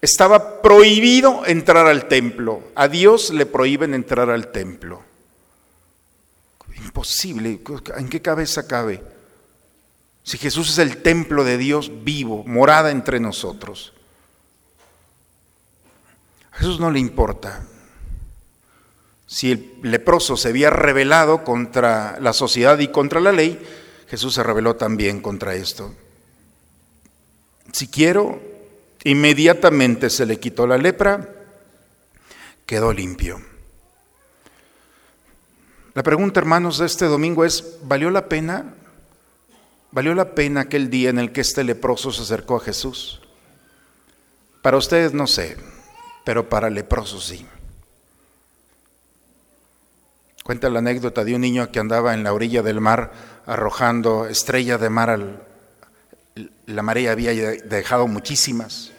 estaba 0.00 0.62
prohibido 0.62 1.44
entrar 1.44 1.88
al 1.88 2.06
templo. 2.06 2.62
A 2.76 2.86
Dios 2.86 3.30
le 3.30 3.46
prohíben 3.46 3.92
entrar 3.92 4.30
al 4.30 4.52
templo. 4.52 5.02
Imposible. 6.76 7.58
¿En 7.96 8.08
qué 8.08 8.22
cabeza 8.22 8.68
cabe? 8.68 9.02
Si 10.22 10.38
Jesús 10.38 10.70
es 10.70 10.78
el 10.78 10.98
templo 10.98 11.42
de 11.42 11.58
Dios 11.58 11.90
vivo, 12.04 12.44
morada 12.46 12.92
entre 12.92 13.18
nosotros. 13.18 13.92
Jesús 16.60 16.78
no 16.78 16.90
le 16.90 17.00
importa. 17.00 17.62
Si 19.26 19.50
el 19.50 19.80
leproso 19.82 20.36
se 20.36 20.48
había 20.48 20.68
rebelado 20.68 21.42
contra 21.42 22.20
la 22.20 22.34
sociedad 22.34 22.78
y 22.80 22.88
contra 22.88 23.18
la 23.18 23.32
ley, 23.32 23.58
Jesús 24.08 24.34
se 24.34 24.42
rebeló 24.42 24.76
también 24.76 25.22
contra 25.22 25.54
esto. 25.54 25.94
Si 27.72 27.88
quiero, 27.88 28.42
inmediatamente 29.04 30.10
se 30.10 30.26
le 30.26 30.38
quitó 30.38 30.66
la 30.66 30.76
lepra, 30.76 31.30
quedó 32.66 32.92
limpio. 32.92 33.40
La 35.94 36.02
pregunta, 36.02 36.40
hermanos, 36.40 36.76
de 36.76 36.84
este 36.84 37.06
domingo 37.06 37.46
es, 37.46 37.78
¿valió 37.84 38.10
la 38.10 38.28
pena? 38.28 38.74
¿Valió 39.92 40.14
la 40.14 40.34
pena 40.34 40.60
aquel 40.60 40.90
día 40.90 41.08
en 41.08 41.20
el 41.20 41.32
que 41.32 41.40
este 41.40 41.64
leproso 41.64 42.12
se 42.12 42.20
acercó 42.20 42.56
a 42.56 42.60
Jesús? 42.60 43.22
Para 44.60 44.76
ustedes 44.76 45.14
no 45.14 45.26
sé, 45.26 45.56
pero 46.24 46.48
para 46.48 46.68
el 46.68 46.74
leproso 46.74 47.20
sí. 47.20 47.46
Cuenta 50.44 50.68
la 50.70 50.80
anécdota 50.80 51.24
de 51.24 51.34
un 51.34 51.42
niño 51.42 51.70
que 51.70 51.78
andaba 51.78 52.14
en 52.14 52.24
la 52.24 52.32
orilla 52.32 52.62
del 52.62 52.80
mar 52.80 53.12
arrojando 53.46 54.26
estrella 54.26 54.78
de 54.78 54.90
mar 54.90 55.10
al, 55.10 55.42
la 56.66 56.82
marea 56.82 57.12
había 57.12 57.32
dejado 57.32 58.06
muchísimas. 58.06 58.92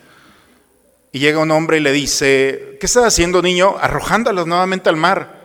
Y 1.11 1.19
llega 1.19 1.39
un 1.39 1.51
hombre 1.51 1.77
y 1.77 1.81
le 1.81 1.91
dice, 1.91 2.77
¿qué 2.79 2.85
estás 2.85 3.05
haciendo 3.05 3.41
niño? 3.41 3.75
Arrojándolas 3.79 4.45
nuevamente 4.47 4.89
al 4.89 4.95
mar. 4.95 5.41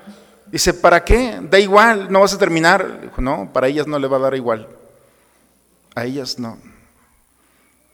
Dice, 0.47 0.75
¿para 0.75 1.05
qué? 1.05 1.41
Da 1.43 1.59
igual, 1.59 2.11
no 2.11 2.21
vas 2.21 2.35
a 2.35 2.39
terminar. 2.39 3.11
No, 3.19 3.51
para 3.53 3.67
ellas 3.67 3.87
no 3.87 3.99
le 3.99 4.07
va 4.07 4.19
a 4.19 4.21
dar 4.21 4.35
igual. 4.37 4.69
A 5.95 6.05
ellas 6.05 6.39
no. 6.39 6.59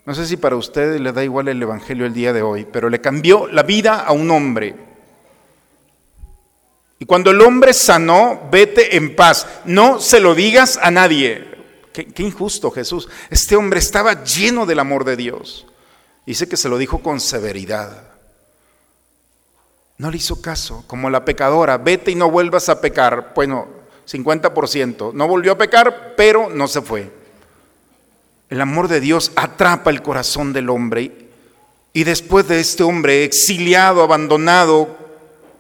No 0.05 0.15
sé 0.15 0.27
si 0.27 0.37
para 0.37 0.57
ustedes 0.57 1.01
le 1.01 1.13
da 1.13 1.23
igual 1.23 1.49
el 1.49 1.63
Evangelio 1.63 2.07
el 2.07 2.15
día 2.15 2.33
de 2.33 2.43
hoy, 2.43 2.67
pero 2.71 2.89
le 2.91 3.01
cambió 3.01 3.47
la 3.47 3.63
vida 3.63 4.01
a 4.01 4.13
un 4.13 4.31
hombre. 4.31 4.75
Y 6.99 7.05
cuando 7.05 7.31
el 7.31 7.41
hombre 7.41 7.73
sanó, 7.73 8.49
vete 8.51 8.97
en 8.97 9.15
paz. 9.15 9.47
No 9.65 10.01
se 10.01 10.21
lo 10.21 10.35
digas 10.35 10.79
a 10.83 10.91
nadie. 10.91 11.51
Qué, 11.93 12.07
qué, 12.07 12.23
injusto 12.23 12.71
Jesús. 12.71 13.09
Este 13.31 13.55
hombre 13.55 13.79
estaba 13.81 14.25
lleno 14.25 14.67
del 14.67 14.79
amor 14.79 15.05
de 15.05 15.17
Dios. 15.17 15.67
Dice 16.27 16.49
que 16.49 16.57
se 16.57 16.69
lo 16.69 16.79
dijo 16.79 17.01
con 17.03 17.21
severidad. 17.21 18.05
No 19.99 20.11
le 20.11 20.17
hizo 20.17 20.41
caso, 20.41 20.85
como 20.87 21.11
la 21.11 21.25
pecadora, 21.25 21.79
vete 21.79 22.11
y 22.11 22.15
no 22.15 22.31
vuelvas 22.31 22.69
a 22.69 22.81
pecar. 22.81 23.33
Bueno, 23.35 23.69
50%. 24.09 25.13
No 25.13 25.29
volvió 25.29 25.53
a 25.53 25.59
pecar, 25.59 26.15
pero 26.17 26.49
no 26.49 26.67
se 26.67 26.83
fue. 26.83 27.22
El 28.53 28.61
amor 28.61 28.87
de 28.87 29.01
Dios 29.01 29.33
atrapa 29.35 29.89
el 29.89 30.03
corazón 30.03 30.53
del 30.53 30.69
hombre 30.69 31.11
y 31.95 32.05
después 32.05 32.47
de 32.49 32.61
este 32.61 32.83
hombre 32.83 33.25
exiliado, 33.25 34.03
abandonado 34.03 34.95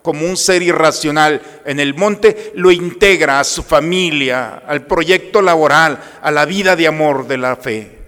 como 0.02 0.26
un 0.26 0.37
ser 0.37 0.61
irracional 0.61 1.40
en 1.64 1.80
el 1.80 1.94
monte, 1.94 2.52
lo 2.54 2.70
integra 2.70 3.40
a 3.40 3.44
su 3.44 3.62
familia, 3.62 4.62
al 4.66 4.84
proyecto 4.84 5.40
laboral, 5.40 5.99
a 6.20 6.30
la 6.30 6.44
vida 6.44 6.76
de 6.76 6.87
amor 6.87 7.26
de 7.26 7.38
la 7.38 7.56
fe. 7.56 7.99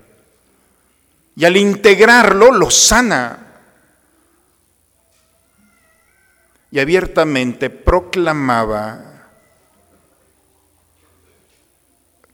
Y 1.34 1.46
al 1.46 1.56
integrarlo, 1.56 2.52
lo 2.52 2.70
sana. 2.70 3.38
Y 6.70 6.78
abiertamente 6.78 7.70
proclamaba 7.70 9.30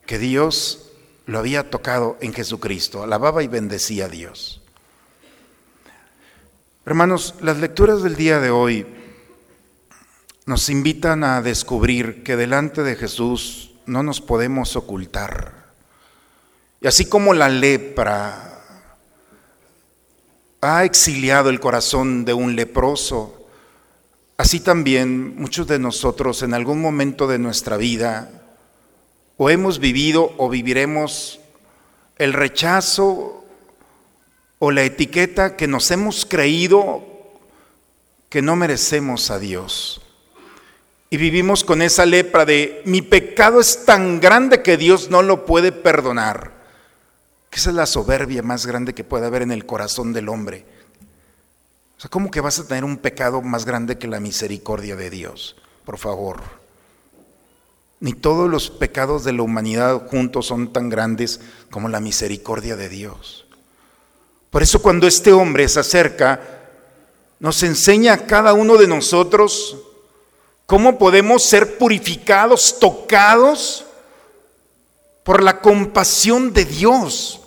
que 0.04 0.18
Dios 0.18 0.89
lo 1.30 1.38
había 1.38 1.70
tocado 1.70 2.18
en 2.20 2.34
Jesucristo. 2.34 3.04
Alababa 3.04 3.44
y 3.44 3.46
bendecía 3.46 4.06
a 4.06 4.08
Dios. 4.08 4.60
Hermanos, 6.84 7.36
las 7.40 7.58
lecturas 7.58 8.02
del 8.02 8.16
día 8.16 8.40
de 8.40 8.50
hoy 8.50 8.84
nos 10.46 10.68
invitan 10.68 11.22
a 11.22 11.40
descubrir 11.40 12.24
que 12.24 12.34
delante 12.34 12.82
de 12.82 12.96
Jesús 12.96 13.70
no 13.86 14.02
nos 14.02 14.20
podemos 14.20 14.74
ocultar. 14.74 15.54
Y 16.80 16.88
así 16.88 17.04
como 17.04 17.32
la 17.32 17.48
lepra 17.48 18.64
ha 20.60 20.84
exiliado 20.84 21.48
el 21.48 21.60
corazón 21.60 22.24
de 22.24 22.34
un 22.34 22.56
leproso, 22.56 23.46
así 24.36 24.58
también 24.58 25.36
muchos 25.36 25.68
de 25.68 25.78
nosotros 25.78 26.42
en 26.42 26.54
algún 26.54 26.80
momento 26.82 27.28
de 27.28 27.38
nuestra 27.38 27.76
vida 27.76 28.40
o 29.42 29.48
hemos 29.48 29.78
vivido 29.78 30.34
o 30.36 30.50
viviremos 30.50 31.40
el 32.18 32.34
rechazo 32.34 33.42
o 34.58 34.70
la 34.70 34.82
etiqueta 34.82 35.56
que 35.56 35.66
nos 35.66 35.90
hemos 35.90 36.26
creído 36.26 37.02
que 38.28 38.42
no 38.42 38.54
merecemos 38.54 39.30
a 39.30 39.38
Dios. 39.38 40.02
Y 41.08 41.16
vivimos 41.16 41.64
con 41.64 41.80
esa 41.80 42.04
lepra 42.04 42.44
de 42.44 42.82
mi 42.84 43.00
pecado 43.00 43.60
es 43.60 43.86
tan 43.86 44.20
grande 44.20 44.60
que 44.60 44.76
Dios 44.76 45.08
no 45.08 45.22
lo 45.22 45.46
puede 45.46 45.72
perdonar. 45.72 46.52
Esa 47.50 47.70
es 47.70 47.76
la 47.76 47.86
soberbia 47.86 48.42
más 48.42 48.66
grande 48.66 48.92
que 48.92 49.04
puede 49.04 49.24
haber 49.24 49.40
en 49.40 49.52
el 49.52 49.64
corazón 49.64 50.12
del 50.12 50.28
hombre. 50.28 50.66
O 51.96 52.00
sea, 52.02 52.10
¿cómo 52.10 52.30
que 52.30 52.42
vas 52.42 52.58
a 52.58 52.68
tener 52.68 52.84
un 52.84 52.98
pecado 52.98 53.40
más 53.40 53.64
grande 53.64 53.96
que 53.96 54.06
la 54.06 54.20
misericordia 54.20 54.96
de 54.96 55.08
Dios? 55.08 55.56
Por 55.86 55.96
favor. 55.96 56.59
Ni 58.00 58.14
todos 58.14 58.50
los 58.50 58.70
pecados 58.70 59.24
de 59.24 59.32
la 59.32 59.42
humanidad 59.42 60.08
juntos 60.08 60.46
son 60.46 60.72
tan 60.72 60.88
grandes 60.88 61.40
como 61.70 61.88
la 61.88 62.00
misericordia 62.00 62.74
de 62.74 62.88
Dios. 62.88 63.46
Por 64.50 64.62
eso 64.62 64.80
cuando 64.82 65.06
este 65.06 65.32
hombre 65.32 65.68
se 65.68 65.80
acerca, 65.80 66.40
nos 67.38 67.62
enseña 67.62 68.14
a 68.14 68.26
cada 68.26 68.54
uno 68.54 68.76
de 68.76 68.88
nosotros 68.88 69.76
cómo 70.66 70.98
podemos 70.98 71.42
ser 71.42 71.78
purificados, 71.78 72.78
tocados 72.78 73.84
por 75.22 75.42
la 75.42 75.60
compasión 75.60 76.52
de 76.52 76.64
Dios. 76.64 77.40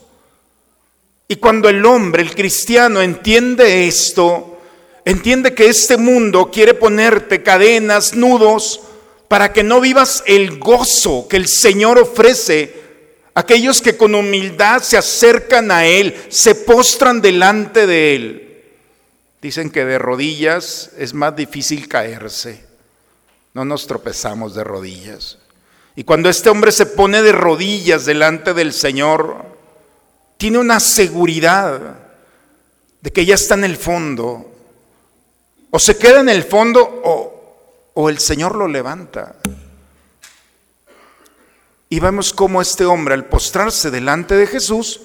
Y 1.28 1.38
cuando 1.38 1.68
el 1.70 1.86
hombre, 1.86 2.22
el 2.22 2.36
cristiano, 2.36 3.02
entiende 3.02 3.88
esto, 3.88 4.60
entiende 5.04 5.54
que 5.54 5.68
este 5.68 5.98
mundo 5.98 6.52
quiere 6.52 6.74
ponerte 6.74 7.42
cadenas, 7.44 8.14
nudos, 8.14 8.82
para 9.34 9.52
que 9.52 9.64
no 9.64 9.82
vivas 9.82 10.24
el 10.28 10.60
gozo 10.60 11.28
que 11.28 11.38
el 11.38 11.48
Señor 11.48 11.98
ofrece 11.98 12.72
a 13.34 13.40
aquellos 13.40 13.82
que 13.82 13.98
con 13.98 14.14
humildad 14.14 14.84
se 14.84 14.96
acercan 14.96 15.72
a 15.72 15.88
Él, 15.88 16.16
se 16.30 16.54
postran 16.54 17.20
delante 17.20 17.88
de 17.88 18.16
Él. 18.16 18.64
Dicen 19.42 19.72
que 19.72 19.86
de 19.86 19.98
rodillas 19.98 20.92
es 21.00 21.16
más 21.16 21.36
difícil 21.36 21.88
caerse. 21.88 22.64
No 23.56 23.66
nos 23.66 23.88
tropezamos 23.88 24.54
de 24.54 24.64
rodillas. 24.64 25.40
Y 25.96 26.04
cuando 26.04 26.30
este 26.30 26.52
hombre 26.52 26.72
se 26.72 26.86
pone 26.86 27.24
de 27.24 27.32
rodillas 27.32 28.06
delante 28.06 28.54
del 28.54 28.72
Señor, 28.72 29.48
tiene 30.38 30.60
una 30.60 30.80
seguridad 30.80 31.96
de 33.02 33.12
que 33.12 33.26
ya 33.26 33.34
está 33.34 33.56
en 33.56 33.64
el 33.64 33.78
fondo. 33.78 34.52
O 35.72 35.80
se 35.80 35.98
queda 35.98 36.20
en 36.20 36.30
el 36.30 36.44
fondo 36.44 36.82
o, 37.04 37.33
o 37.94 38.10
el 38.10 38.20
Señor 38.20 38.56
lo 38.56 38.68
levanta. 38.68 39.36
Y 41.90 42.00
vemos 42.00 42.34
cómo 42.34 42.62
este 42.62 42.86
hombre 42.86 43.14
al 43.14 43.26
postrarse 43.26 43.92
delante 43.92 44.36
de 44.36 44.48
Jesús 44.48 45.02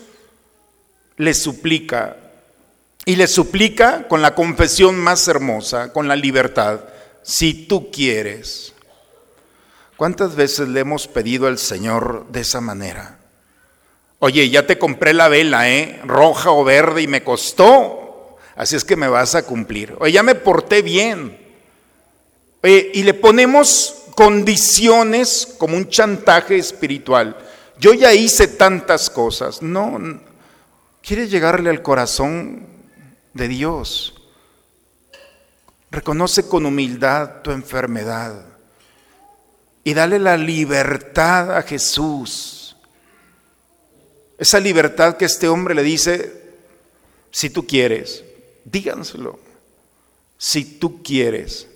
le 1.17 1.35
suplica 1.35 2.17
y 3.05 3.17
le 3.17 3.27
suplica 3.27 4.07
con 4.07 4.23
la 4.23 4.35
confesión 4.35 4.99
más 4.99 5.29
hermosa, 5.29 5.93
con 5.93 6.09
la 6.09 6.17
libertad, 6.17 6.81
si 7.23 7.67
tú 7.67 7.91
quieres. 7.91 8.75
¿Cuántas 9.97 10.37
veces 10.37 10.69
le 10.69 10.81
hemos 10.81 11.09
pedido 11.09 11.47
al 11.47 11.59
Señor 11.59 12.27
de 12.31 12.41
esa 12.41 12.61
manera? 12.61 13.19
Oye, 14.19 14.51
ya 14.51 14.67
te 14.67 14.79
compré 14.79 15.13
la 15.15 15.29
vela, 15.29 15.71
¿eh? 15.71 16.01
Roja 16.05 16.51
o 16.51 16.65
verde 16.65 17.03
y 17.03 17.07
me 17.07 17.25
costó. 17.25 18.37
Así 18.57 18.77
es 18.77 18.85
que 18.85 18.97
me 18.97 19.09
vas 19.09 19.35
a 19.35 19.45
cumplir. 19.45 19.97
Oye, 20.01 20.13
ya 20.13 20.23
me 20.23 20.35
porté 20.35 20.83
bien. 20.83 21.48
Eh, 22.63 22.91
y 22.95 23.03
le 23.03 23.15
ponemos 23.15 24.05
condiciones 24.15 25.55
como 25.59 25.77
un 25.77 25.89
chantaje 25.89 26.57
espiritual. 26.57 27.37
Yo 27.79 27.95
ya 27.95 28.13
hice 28.13 28.49
tantas 28.49 29.09
cosas. 29.11 29.63
No, 29.63 29.99
quieres 31.03 31.31
llegarle 31.31 31.71
al 31.71 31.83
corazón 31.83 32.67
de 33.33 33.49
Dios. 33.49 34.15
Reconoce 35.91 36.49
con 36.49 36.67
humildad 36.67 37.43
tu 37.43 37.51
enfermedad 37.51 38.45
y 39.85 39.95
dale 39.95 40.19
la 40.19 40.37
libertad 40.37 41.57
a 41.57 41.63
Jesús. 41.63 42.77
Esa 44.37 44.61
libertad 44.61 45.17
que 45.17 45.25
este 45.25 45.49
hombre 45.49 45.75
le 45.75 45.83
dice, 45.83 46.53
si 47.31 47.51
tú 47.51 47.67
quieres, 47.67 48.23
díganselo, 48.65 49.39
si 50.37 50.65
tú 50.65 51.03
quieres. 51.03 51.69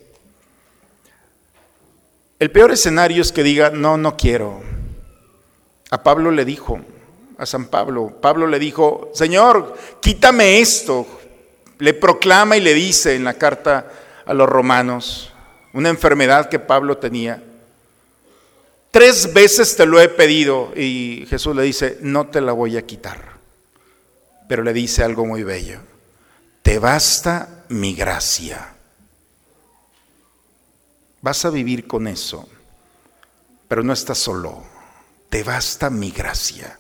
El 2.43 2.51
peor 2.51 2.73
escenario 2.73 3.23
es 3.23 3.31
que 3.31 3.45
diga, 3.45 3.71
no, 3.71 3.97
no 3.97 4.17
quiero. 4.17 4.65
A 5.91 6.03
Pablo 6.03 6.33
le 6.33 6.45
dijo, 6.45 6.81
a 7.39 7.47
San 7.47 7.67
Pablo, 7.67 8.19
Pablo 8.21 8.49
le 8.49 8.59
dijo, 8.59 9.13
Señor, 9.15 9.79
quítame 10.01 10.59
esto. 10.59 11.07
Le 11.79 11.95
proclama 11.95 12.57
y 12.57 12.61
le 12.61 12.75
dice 12.75 13.15
en 13.15 13.23
la 13.23 13.35
carta 13.35 13.93
a 14.27 14.35
los 14.35 14.49
romanos, 14.49 15.33
una 15.73 15.89
enfermedad 15.89 16.49
que 16.49 16.59
Pablo 16.59 16.99
tenía. 16.99 17.41
Tres 18.91 19.33
veces 19.33 19.77
te 19.77 19.87
lo 19.87 20.01
he 20.01 20.09
pedido 20.09 20.73
y 20.75 21.25
Jesús 21.31 21.55
le 21.55 21.63
dice, 21.63 21.99
no 22.01 22.27
te 22.27 22.41
la 22.41 22.51
voy 22.51 22.77
a 22.77 22.85
quitar. 22.85 23.37
Pero 24.49 24.65
le 24.65 24.73
dice 24.73 25.05
algo 25.05 25.25
muy 25.27 25.45
bello, 25.45 25.79
te 26.63 26.81
basta 26.81 27.63
mi 27.69 27.95
gracia. 27.95 28.72
Vas 31.23 31.45
a 31.45 31.51
vivir 31.51 31.87
con 31.87 32.09
eso, 32.09 32.49
pero 33.69 33.85
no 33.85 33.93
estás 33.93 34.19
solo. 34.19 34.65
Te 35.29 35.45
basta 35.45 35.89
mi 35.89 36.11
gracia. 36.11 36.79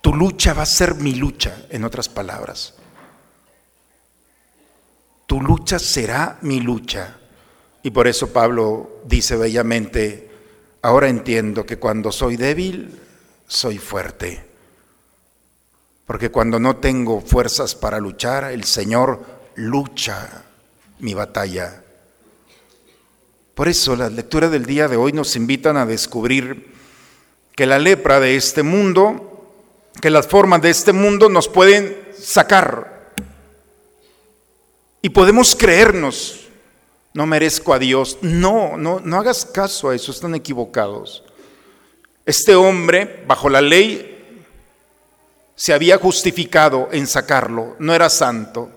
Tu 0.00 0.14
lucha 0.14 0.54
va 0.54 0.62
a 0.62 0.66
ser 0.66 0.94
mi 0.94 1.14
lucha, 1.14 1.66
en 1.68 1.84
otras 1.84 2.08
palabras. 2.08 2.74
Tu 5.26 5.40
lucha 5.42 5.78
será 5.78 6.38
mi 6.40 6.60
lucha. 6.60 7.18
Y 7.82 7.90
por 7.90 8.08
eso 8.08 8.32
Pablo 8.32 9.02
dice 9.04 9.36
bellamente, 9.36 10.30
ahora 10.80 11.08
entiendo 11.10 11.66
que 11.66 11.78
cuando 11.78 12.10
soy 12.10 12.38
débil, 12.38 12.98
soy 13.46 13.76
fuerte. 13.76 14.42
Porque 16.06 16.30
cuando 16.30 16.58
no 16.58 16.76
tengo 16.76 17.20
fuerzas 17.20 17.74
para 17.74 18.00
luchar, 18.00 18.44
el 18.44 18.64
Señor 18.64 19.22
lucha 19.54 20.44
mi 21.00 21.12
batalla 21.12 21.83
por 23.54 23.68
eso 23.68 23.94
las 23.94 24.12
lecturas 24.12 24.50
del 24.50 24.66
día 24.66 24.88
de 24.88 24.96
hoy 24.96 25.12
nos 25.12 25.36
invitan 25.36 25.76
a 25.76 25.86
descubrir 25.86 26.74
que 27.54 27.66
la 27.66 27.78
lepra 27.78 28.18
de 28.18 28.34
este 28.34 28.62
mundo, 28.64 29.52
que 30.00 30.10
las 30.10 30.26
formas 30.26 30.60
de 30.60 30.70
este 30.70 30.92
mundo 30.92 31.28
nos 31.28 31.48
pueden 31.48 31.96
sacar. 32.18 33.12
Y 35.02 35.10
podemos 35.10 35.54
creernos, 35.54 36.48
no 37.12 37.26
merezco 37.26 37.72
a 37.72 37.78
Dios. 37.78 38.18
No, 38.22 38.76
no, 38.76 38.98
no 38.98 39.18
hagas 39.18 39.44
caso 39.44 39.90
a 39.90 39.94
eso, 39.94 40.10
están 40.10 40.34
equivocados. 40.34 41.22
Este 42.26 42.56
hombre, 42.56 43.22
bajo 43.26 43.48
la 43.48 43.60
ley, 43.60 44.44
se 45.54 45.72
había 45.72 45.98
justificado 45.98 46.88
en 46.90 47.06
sacarlo, 47.06 47.76
no 47.78 47.94
era 47.94 48.10
santo. 48.10 48.70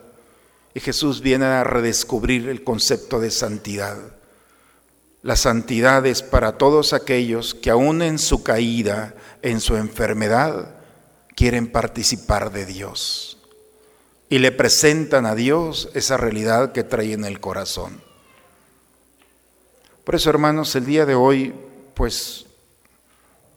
Y 0.76 0.80
Jesús 0.80 1.22
viene 1.22 1.46
a 1.46 1.64
redescubrir 1.64 2.48
el 2.50 2.64
concepto 2.64 3.20
de 3.20 3.32
santidad. 3.32 3.98
La 5.28 5.36
santidad 5.36 6.06
es 6.06 6.24
para 6.24 6.58
todos 6.58 6.94
aquellos 6.94 7.54
que 7.54 7.70
aún 7.70 8.02
en 8.02 8.18
su 8.18 8.44
caída, 8.44 9.14
en 9.42 9.60
su 9.60 9.76
enfermedad, 9.76 10.76
quieren 11.36 11.70
participar 11.70 12.54
de 12.54 12.66
Dios 12.66 13.38
y 14.30 14.40
le 14.40 14.54
presentan 14.54 15.26
a 15.26 15.36
Dios 15.36 15.90
esa 15.94 16.16
realidad 16.16 16.72
que 16.72 16.86
trae 16.86 17.12
en 17.12 17.26
el 17.26 17.42
corazón. 17.42 18.02
Por 20.06 20.16
eso, 20.16 20.30
hermanos, 20.30 20.74
el 20.78 20.86
día 20.86 21.06
de 21.06 21.16
hoy, 21.16 21.54
pues, 21.94 22.46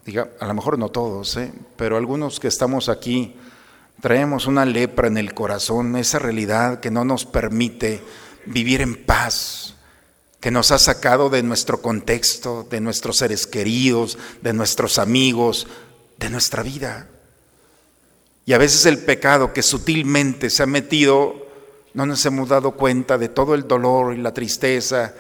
diga, 0.05 0.29
a 0.41 0.49
lo 0.49 0.55
mejor 0.55 0.77
no 0.77 0.89
todos, 0.89 1.37
¿eh? 1.37 1.53
pero 1.77 1.97
algunos 1.97 2.41
que 2.41 2.49
estamos 2.49 2.89
aquí, 2.89 3.37
Traemos 4.01 4.47
una 4.47 4.65
lepra 4.65 5.09
en 5.09 5.19
el 5.19 5.35
corazón, 5.35 5.95
esa 5.95 6.19
realidad 6.19 6.81
que 6.81 6.91
no 6.91 7.05
nos 7.05 7.27
permite 7.27 8.03
vivir 8.47 8.81
en 8.81 9.05
paz, 9.05 9.77
que 10.41 10.51
nos 10.51 10.71
ha 10.71 10.79
sacado 10.79 11.29
de 11.29 11.43
nuestro 11.43 11.83
contexto, 11.83 12.67
de 12.71 12.81
nuestros 12.81 13.19
seres 13.19 13.47
queridos, 13.47 14.19
de 14.41 14.53
nuestros 14.53 14.99
amigos, 14.99 15.67
de 16.19 16.31
nuestra 16.31 16.63
vida. 16.63 17.09
Y 18.47 18.55
a 18.55 18.59
veces 18.59 18.87
el 18.87 18.99
pecado 18.99 19.53
que 19.53 19.63
sutilmente 19.63 20.49
se 20.49 20.63
ha 20.63 20.67
metido, 20.67 21.47
no 21.93 22.07
nos 22.07 22.25
hemos 22.25 22.49
dado 22.49 22.73
cuenta 22.73 23.19
de 23.19 23.29
todo 23.29 23.55
el 23.55 23.69
dolor 23.69 24.15
y 24.15 24.19
la 24.19 24.33
tristeza 24.33 25.15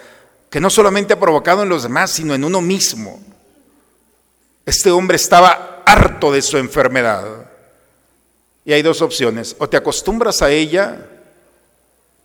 que 0.48 0.60
no 0.60 0.68
solamente 0.68 1.14
ha 1.14 1.20
provocado 1.20 1.62
en 1.62 1.68
los 1.68 1.84
demás, 1.84 2.10
sino 2.10 2.34
en 2.34 2.42
uno 2.42 2.60
mismo. 2.60 3.20
Este 4.66 4.90
hombre 4.90 5.16
estaba 5.16 5.82
harto 5.86 6.32
de 6.32 6.42
su 6.42 6.58
enfermedad. 6.58 7.50
Y 8.64 8.72
hay 8.72 8.82
dos 8.82 9.00
opciones, 9.00 9.54
o 9.58 9.68
te 9.68 9.76
acostumbras 9.76 10.42
a 10.42 10.50
ella 10.50 11.06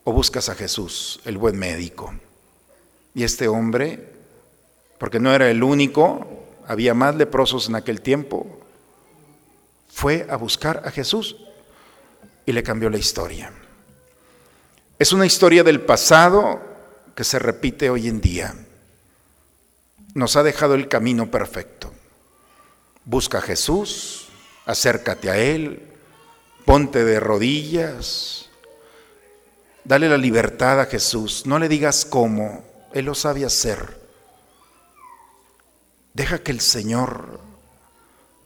o 0.03 0.11
buscas 0.11 0.49
a 0.49 0.55
Jesús, 0.55 1.19
el 1.25 1.37
buen 1.37 1.57
médico. 1.57 2.13
Y 3.15 3.23
este 3.23 3.47
hombre, 3.47 4.07
porque 4.99 5.19
no 5.19 5.33
era 5.33 5.49
el 5.49 5.63
único, 5.63 6.45
había 6.67 6.93
más 6.93 7.15
leprosos 7.15 7.69
en 7.69 7.75
aquel 7.75 8.01
tiempo, 8.01 8.59
fue 9.87 10.27
a 10.29 10.35
buscar 10.35 10.83
a 10.85 10.91
Jesús 10.91 11.37
y 12.45 12.51
le 12.51 12.61
cambió 12.61 12.89
la 12.89 12.97
historia. 12.97 13.53
Es 14.99 15.13
una 15.13 15.25
historia 15.25 15.63
del 15.63 15.81
pasado 15.81 16.61
que 17.15 17.23
se 17.23 17.39
repite 17.39 17.89
hoy 17.89 18.09
en 18.09 18.19
día. 18.19 18.53
Nos 20.13 20.35
ha 20.35 20.43
dejado 20.43 20.75
el 20.75 20.89
camino 20.89 21.31
perfecto. 21.31 21.93
Busca 23.05 23.37
a 23.37 23.41
Jesús, 23.41 24.27
acércate 24.65 25.29
a 25.29 25.37
Él, 25.37 25.81
ponte 26.65 27.05
de 27.05 27.19
rodillas, 27.21 28.49
dale 29.85 30.09
la 30.09 30.17
libertad 30.17 30.81
a 30.81 30.85
Jesús, 30.85 31.45
no 31.45 31.59
le 31.59 31.69
digas 31.69 32.03
cómo, 32.03 32.74
Él 32.95 33.03
lo 33.03 33.13
sabe 33.13 33.43
hacer. 33.43 33.99
Deja 36.13 36.39
que 36.39 36.53
el 36.53 36.61
Señor 36.61 37.41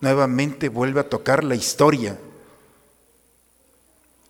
nuevamente 0.01 0.69
vuelva 0.69 1.01
a 1.01 1.09
tocar 1.09 1.43
la 1.43 1.53
historia. 1.53 2.17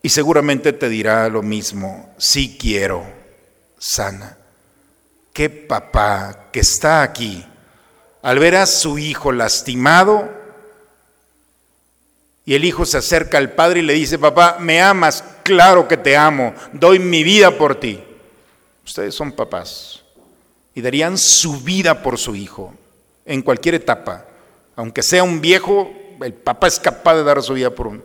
Y 0.02 0.10
seguramente 0.10 0.74
te 0.74 0.90
dirá 0.90 1.30
lo 1.30 1.42
mismo, 1.42 2.14
sí 2.18 2.58
quiero, 2.60 3.06
sana. 3.78 4.38
¿Qué 5.32 5.50
papá 5.50 6.50
que 6.52 6.60
está 6.60 7.02
aquí 7.02 7.46
al 8.22 8.40
ver 8.40 8.58
a 8.58 8.66
su 8.66 8.98
hijo 8.98 9.32
lastimado 9.32 10.30
y 12.44 12.56
el 12.56 12.66
hijo 12.66 12.86
se 12.86 12.98
acerca 12.98 13.38
al 13.38 13.54
padre 13.54 13.80
y 13.80 13.84
le 13.84 13.94
dice, 13.94 14.20
papá, 14.20 14.58
¿me 14.60 14.82
amas? 14.82 15.24
Claro 15.44 15.88
que 15.88 15.96
te 15.96 16.18
amo, 16.18 16.54
doy 16.74 17.00
mi 17.00 17.24
vida 17.24 17.58
por 17.58 17.80
ti. 17.80 18.04
Ustedes 18.84 19.16
son 19.16 19.32
papás 19.32 20.04
y 20.80 20.82
darían 20.82 21.18
su 21.18 21.60
vida 21.60 22.02
por 22.02 22.18
su 22.18 22.38
hijo 22.38 22.74
en 23.26 23.42
cualquier 23.42 23.76
etapa. 23.76 24.26
Aunque 24.78 25.04
sea 25.04 25.24
un 25.24 25.42
viejo, 25.42 25.92
el 26.22 26.34
papá 26.34 26.70
es 26.70 26.80
capaz 26.80 27.16
de 27.16 27.26
dar 27.26 27.44
su 27.44 27.54
vida 27.54 27.70
por, 27.70 28.02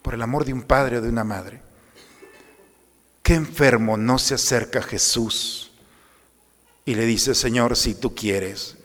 por 0.00 0.14
el 0.14 0.22
amor 0.22 0.46
de 0.46 0.54
un 0.54 0.62
padre 0.62 0.96
o 0.96 1.02
de 1.02 1.10
una 1.10 1.24
madre. 1.24 1.60
¿Qué 3.22 3.34
enfermo 3.34 3.98
no 3.98 4.18
se 4.18 4.32
acerca 4.32 4.78
a 4.78 4.82
Jesús 4.82 5.72
y 6.86 6.94
le 6.94 7.04
dice, 7.04 7.34
Señor, 7.34 7.76
si 7.76 7.94
tú 7.94 8.14
quieres, 8.14 8.78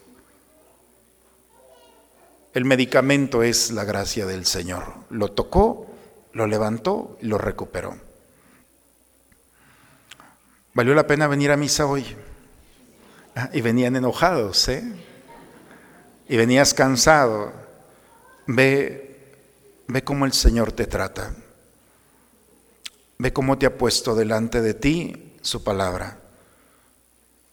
el 2.53 2.65
medicamento 2.65 3.43
es 3.43 3.71
la 3.71 3.85
gracia 3.85 4.25
del 4.25 4.45
Señor. 4.45 4.83
Lo 5.09 5.31
tocó, 5.31 5.87
lo 6.33 6.47
levantó 6.47 7.17
y 7.21 7.27
lo 7.27 7.37
recuperó. 7.37 7.95
Valió 10.73 10.93
la 10.93 11.07
pena 11.07 11.27
venir 11.27 11.49
a 11.51 11.55
misa 11.55 11.85
hoy. 11.85 12.05
Ah, 13.39 13.49
y 13.53 13.61
venían 13.61 13.95
enojados, 13.95 14.67
¿eh? 14.67 14.83
Y 16.27 16.35
venías 16.35 16.73
cansado. 16.73 17.53
Ve, 18.47 19.33
ve 19.87 20.03
cómo 20.03 20.25
el 20.25 20.33
Señor 20.33 20.71
te 20.71 20.87
trata. 20.87 21.33
Ve 23.17 23.31
cómo 23.31 23.57
te 23.57 23.65
ha 23.65 23.77
puesto 23.77 24.15
delante 24.15 24.61
de 24.61 24.73
ti 24.73 25.33
su 25.41 25.63
palabra. 25.63 26.17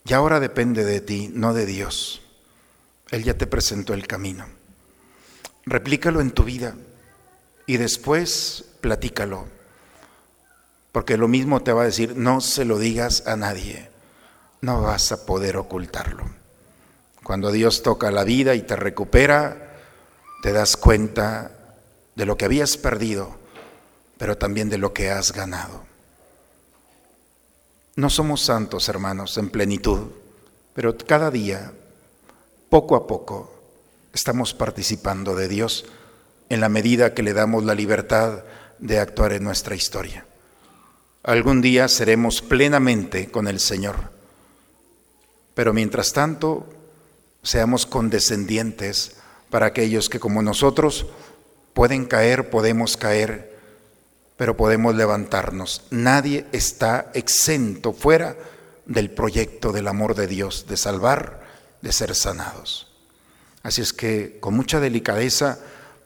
Y 0.04 0.12
ahora 0.12 0.40
depende 0.40 0.84
de 0.84 1.00
ti, 1.00 1.30
no 1.32 1.54
de 1.54 1.66
Dios. 1.66 2.22
Él 3.10 3.24
ya 3.24 3.34
te 3.34 3.46
presentó 3.46 3.94
el 3.94 4.06
camino 4.06 4.46
replícalo 5.66 6.20
en 6.20 6.30
tu 6.30 6.44
vida 6.44 6.76
y 7.66 7.76
después 7.76 8.64
platícalo. 8.80 9.48
Porque 10.92 11.18
lo 11.18 11.28
mismo 11.28 11.62
te 11.62 11.72
va 11.72 11.82
a 11.82 11.86
decir, 11.86 12.16
no 12.16 12.40
se 12.40 12.64
lo 12.64 12.78
digas 12.78 13.24
a 13.26 13.36
nadie, 13.36 13.90
no 14.66 14.82
vas 14.82 15.12
a 15.12 15.24
poder 15.24 15.56
ocultarlo. 15.56 16.24
Cuando 17.22 17.52
Dios 17.52 17.84
toca 17.84 18.10
la 18.10 18.24
vida 18.24 18.56
y 18.56 18.62
te 18.62 18.74
recupera, 18.74 19.78
te 20.42 20.52
das 20.52 20.76
cuenta 20.76 21.52
de 22.16 22.26
lo 22.26 22.36
que 22.36 22.46
habías 22.46 22.76
perdido, 22.76 23.36
pero 24.18 24.36
también 24.36 24.68
de 24.68 24.78
lo 24.78 24.92
que 24.92 25.08
has 25.12 25.32
ganado. 25.32 25.84
No 27.94 28.10
somos 28.10 28.40
santos, 28.42 28.88
hermanos, 28.88 29.38
en 29.38 29.50
plenitud, 29.50 30.08
pero 30.74 30.98
cada 30.98 31.30
día, 31.30 31.72
poco 32.68 32.96
a 32.96 33.06
poco, 33.06 33.54
estamos 34.12 34.52
participando 34.52 35.36
de 35.36 35.46
Dios 35.46 35.84
en 36.48 36.60
la 36.60 36.68
medida 36.68 37.14
que 37.14 37.22
le 37.22 37.34
damos 37.34 37.62
la 37.64 37.74
libertad 37.76 38.42
de 38.80 38.98
actuar 38.98 39.32
en 39.32 39.44
nuestra 39.44 39.76
historia. 39.76 40.26
Algún 41.22 41.60
día 41.60 41.86
seremos 41.86 42.42
plenamente 42.42 43.30
con 43.30 43.46
el 43.46 43.60
Señor, 43.60 44.15
pero 45.56 45.72
mientras 45.72 46.12
tanto 46.12 46.66
seamos 47.42 47.86
condescendientes 47.86 49.16
para 49.48 49.64
aquellos 49.64 50.10
que 50.10 50.20
como 50.20 50.42
nosotros 50.42 51.06
pueden 51.72 52.04
caer, 52.04 52.50
podemos 52.50 52.98
caer, 52.98 53.58
pero 54.36 54.54
podemos 54.58 54.94
levantarnos. 54.94 55.84
Nadie 55.90 56.44
está 56.52 57.10
exento 57.14 57.94
fuera 57.94 58.36
del 58.84 59.10
proyecto 59.10 59.72
del 59.72 59.88
amor 59.88 60.14
de 60.14 60.26
Dios, 60.26 60.66
de 60.68 60.76
salvar, 60.76 61.40
de 61.80 61.90
ser 61.90 62.14
sanados. 62.14 62.92
Así 63.62 63.80
es 63.80 63.94
que 63.94 64.36
con 64.40 64.52
mucha 64.52 64.78
delicadeza 64.78 65.58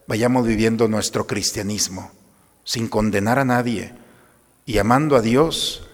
vayamos 0.07 0.47
viviendo 0.47 0.87
nuestro 0.87 1.27
cristianismo, 1.27 2.13
sin 2.63 2.87
condenar 2.87 3.37
a 3.37 3.43
nadie 3.43 3.91
y 4.65 4.77
amando 4.77 5.17
a 5.17 5.21
Dios 5.21 5.89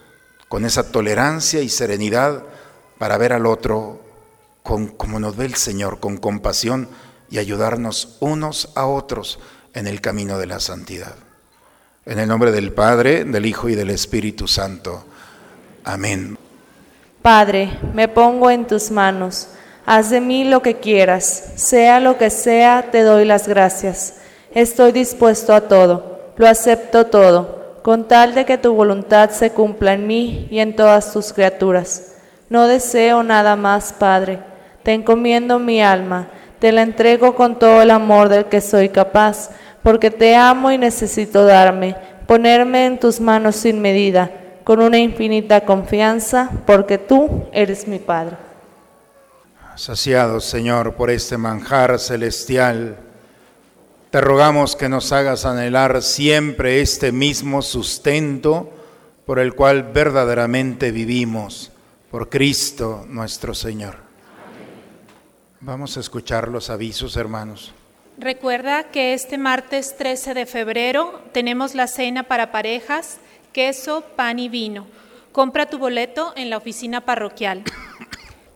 con 0.48 0.63
esa 0.63 0.91
tolerancia 0.91 1.62
y 1.62 1.70
serenidad 1.70 2.43
para 2.98 3.18
ver 3.18 3.34
al 3.34 3.46
otro 3.46 4.00
con, 4.64 4.88
como 4.88 5.20
nos 5.20 5.36
ve 5.36 5.46
el 5.46 5.56
Señor, 5.56 6.00
con 6.00 6.18
compasión 6.18 6.90
y 7.30 7.40
ayudarnos 7.40 8.18
unos 8.20 8.70
a 8.76 8.86
otros 8.86 9.40
en 9.74 9.88
el 9.88 10.02
camino 10.02 10.38
de 10.38 10.48
la 10.48 10.60
santidad. 10.60 11.16
En 12.06 12.20
el 12.20 12.28
nombre 12.28 12.52
del 12.52 12.74
Padre, 12.74 13.26
del 13.26 13.46
Hijo 13.46 13.70
y 13.70 13.76
del 13.76 13.90
Espíritu 13.90 14.48
Santo. 14.48 15.06
Amén. 15.84 16.38
Padre, 17.22 17.78
me 17.94 18.08
pongo 18.08 18.50
en 18.50 18.66
tus 18.66 18.92
manos 18.92 19.50
Haz 19.90 20.10
de 20.10 20.20
mí 20.20 20.44
lo 20.44 20.62
que 20.62 20.80
quieras, 20.82 21.54
sea 21.56 22.02
lo 22.02 22.18
que 22.18 22.30
sea, 22.30 22.90
te 22.92 23.04
doy 23.04 23.24
las 23.24 23.48
gracias. 23.48 24.16
Estoy 24.54 24.92
dispuesto 24.92 25.54
a 25.54 25.62
todo, 25.62 26.34
lo 26.36 26.46
acepto 26.46 27.06
todo, 27.06 27.80
con 27.84 28.06
tal 28.06 28.36
de 28.36 28.44
que 28.44 28.58
tu 28.58 28.74
voluntad 28.74 29.30
se 29.30 29.52
cumpla 29.52 29.94
en 29.94 30.06
mí 30.06 30.50
y 30.52 30.60
en 30.60 30.76
todas 30.76 31.14
tus 31.14 31.32
criaturas. 31.32 32.17
No 32.50 32.68
deseo 32.68 33.24
nada 33.24 33.56
más, 33.56 33.94
Padre. 33.94 34.40
Te 34.84 34.94
encomiendo 34.94 35.60
mi 35.60 35.82
alma, 35.82 36.30
te 36.60 36.72
la 36.72 36.82
entrego 36.82 37.36
con 37.36 37.60
todo 37.60 37.82
el 37.82 37.92
amor 37.92 38.30
del 38.30 38.46
que 38.46 38.62
soy 38.62 38.90
capaz, 38.90 39.50
porque 39.84 40.12
te 40.12 40.36
amo 40.36 40.72
y 40.72 40.78
necesito 40.78 41.46
darme, 41.46 41.96
ponerme 42.26 42.86
en 42.86 43.00
tus 43.00 43.20
manos 43.20 43.58
sin 43.58 43.82
medida, 43.82 44.32
con 44.64 44.82
una 44.82 44.98
infinita 44.98 45.62
confianza, 45.66 46.50
porque 46.66 46.98
tú 46.98 47.46
eres 47.52 47.88
mi 47.88 48.00
Padre. 48.00 48.38
Saciados, 49.76 50.46
Señor, 50.46 50.96
por 50.96 51.12
este 51.12 51.38
manjar 51.38 52.00
celestial, 52.00 52.98
te 54.10 54.22
rogamos 54.22 54.76
que 54.76 54.90
nos 54.90 55.12
hagas 55.12 55.46
anhelar 55.46 56.02
siempre 56.02 56.82
este 56.82 57.12
mismo 57.12 57.62
sustento 57.62 58.72
por 59.26 59.38
el 59.38 59.54
cual 59.54 59.84
verdaderamente 59.84 60.92
vivimos, 60.92 61.72
por 62.12 62.30
Cristo 62.30 63.06
nuestro 63.08 63.54
Señor. 63.54 63.98
Vamos 65.60 65.98
a 65.98 66.00
escuchar 66.00 66.48
los 66.48 66.70
avisos, 66.70 67.17
hermanos. 67.17 67.74
Recuerda 68.17 68.86
que 68.86 69.13
este 69.13 69.38
martes 69.38 69.98
13 69.98 70.34
de 70.34 70.46
febrero 70.46 71.22
tenemos 71.34 71.76
la 71.76 71.88
cena 71.88 72.24
para 72.24 72.52
parejas, 72.52 73.17
queso, 73.54 74.04
pan 74.15 74.39
y 74.39 74.50
vino. 74.50 74.88
Compra 75.32 75.67
tu 75.67 75.78
boleto 75.78 76.34
en 76.36 76.50
la 76.50 76.58
oficina 76.58 77.02
parroquial. 77.02 77.63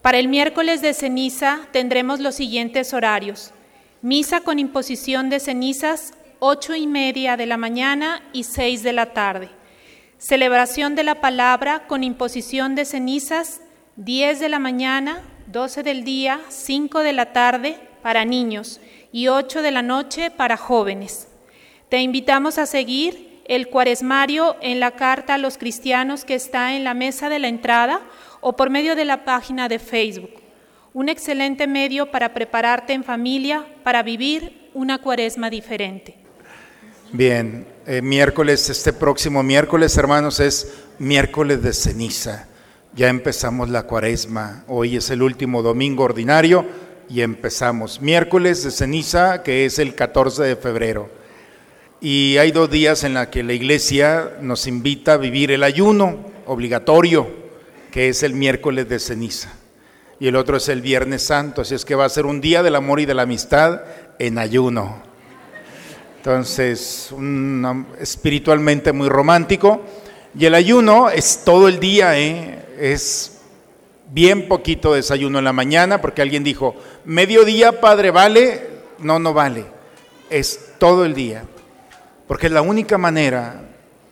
Para 0.02 0.18
el 0.18 0.28
miércoles 0.28 0.82
de 0.82 0.94
ceniza 0.94 1.68
tendremos 1.72 2.20
los 2.20 2.36
siguientes 2.36 2.94
horarios. 2.94 3.52
Misa 4.02 4.42
con 4.42 4.58
imposición 4.58 5.30
de 5.30 5.40
cenizas 5.40 6.14
8 6.40 6.76
y 6.76 6.88
media 6.88 7.38
de 7.38 7.46
la 7.46 7.58
mañana 7.58 8.24
y 8.34 8.46
6 8.46 8.82
de 8.82 8.94
la 8.94 9.14
tarde. 9.14 9.50
Celebración 10.22 10.94
de 10.94 11.04
la 11.04 11.16
palabra 11.16 11.88
con 11.88 12.04
imposición 12.04 12.76
de 12.76 12.86
cenizas, 12.86 13.60
10 13.96 14.40
de 14.40 14.50
la 14.50 14.60
mañana, 14.60 15.24
12 15.48 15.82
del 15.82 16.04
día, 16.04 16.40
5 16.48 17.00
de 17.00 17.12
la 17.12 17.34
tarde 17.34 17.80
para 18.04 18.24
niños 18.24 18.80
y 19.12 19.30
8 19.30 19.64
de 19.64 19.72
la 19.72 19.82
noche 19.82 20.30
para 20.30 20.58
jóvenes. 20.58 21.28
Te 21.90 22.02
invitamos 22.02 22.60
a 22.60 22.68
seguir 22.68 23.42
el 23.46 23.70
cuaresmario 23.70 24.58
en 24.62 24.80
la 24.80 24.92
carta 24.92 25.34
a 25.34 25.38
los 25.40 25.58
cristianos 25.58 26.24
que 26.24 26.36
está 26.36 26.76
en 26.76 26.84
la 26.84 26.94
mesa 26.94 27.28
de 27.28 27.40
la 27.40 27.48
entrada 27.48 28.02
o 28.42 28.56
por 28.56 28.70
medio 28.70 28.96
de 28.96 29.06
la 29.06 29.26
página 29.26 29.70
de 29.70 29.80
Facebook. 29.80 30.40
Un 30.94 31.10
excelente 31.10 31.66
medio 31.66 32.12
para 32.12 32.32
prepararte 32.36 32.94
en 32.94 33.04
familia 33.04 33.66
para 33.82 34.04
vivir 34.04 34.70
una 34.76 35.00
cuaresma 35.00 35.50
diferente. 35.50 36.14
Bien, 37.12 37.66
eh, 37.92 38.02
miércoles, 38.02 38.70
este 38.70 38.94
próximo 38.94 39.44
miércoles, 39.44 39.98
hermanos, 39.98 40.40
es 40.40 40.76
miércoles 40.98 41.62
de 41.62 41.74
ceniza. 41.74 42.48
Ya 42.96 43.10
empezamos 43.10 43.70
la 43.70 43.84
cuaresma. 43.84 44.64
Hoy 44.70 44.96
es 44.96 45.10
el 45.10 45.22
último 45.22 45.62
domingo 45.62 46.06
ordinario 46.06 46.66
y 47.10 47.20
empezamos. 47.20 48.00
Miércoles 48.00 48.64
de 48.64 48.72
ceniza, 48.72 49.44
que 49.44 49.66
es 49.66 49.78
el 49.78 49.94
14 49.94 50.42
de 50.44 50.56
febrero. 50.56 51.10
Y 52.00 52.38
hay 52.38 52.54
dos 52.54 52.72
días 52.72 53.04
en 53.04 53.14
los 53.14 53.28
que 53.28 53.44
la 53.44 53.52
iglesia 53.52 54.38
nos 54.40 54.68
invita 54.68 55.16
a 55.16 55.18
vivir 55.18 55.52
el 55.52 55.62
ayuno 55.62 56.32
obligatorio, 56.46 57.28
que 57.92 58.08
es 58.08 58.24
el 58.24 58.36
miércoles 58.36 58.88
de 58.88 59.00
ceniza. 59.00 59.52
Y 60.18 60.30
el 60.30 60.38
otro 60.38 60.56
es 60.56 60.70
el 60.70 60.82
Viernes 60.82 61.26
Santo, 61.26 61.64
así 61.64 61.76
es 61.76 61.84
que 61.84 61.96
va 61.96 62.06
a 62.06 62.10
ser 62.10 62.26
un 62.26 62.40
día 62.40 62.64
del 62.64 62.76
amor 62.76 63.02
y 63.02 63.06
de 63.06 63.16
la 63.16 63.24
amistad 63.24 63.82
en 64.18 64.38
ayuno. 64.38 65.11
Entonces, 66.22 67.12
espiritualmente 68.00 68.94
muy 68.94 69.10
romántico. 69.10 69.82
Y 70.38 70.46
el 70.46 70.54
ayuno 70.54 71.10
es 71.10 71.42
todo 71.44 71.68
el 71.68 71.80
día, 71.80 72.20
¿eh? 72.20 72.64
es 72.80 73.40
bien 74.12 74.48
poquito 74.48 74.94
desayuno 74.94 75.40
en 75.40 75.46
la 75.46 75.52
mañana, 75.52 76.00
porque 76.00 76.22
alguien 76.22 76.44
dijo, 76.44 76.76
mediodía, 77.06 77.82
padre, 77.82 78.12
¿vale? 78.12 78.68
No, 79.00 79.18
no 79.18 79.34
vale. 79.34 79.66
Es 80.30 80.74
todo 80.78 81.06
el 81.06 81.16
día. 81.16 81.46
Porque 82.28 82.46
es 82.46 82.54
la 82.54 82.62
única 82.62 83.00
manera 83.00 83.64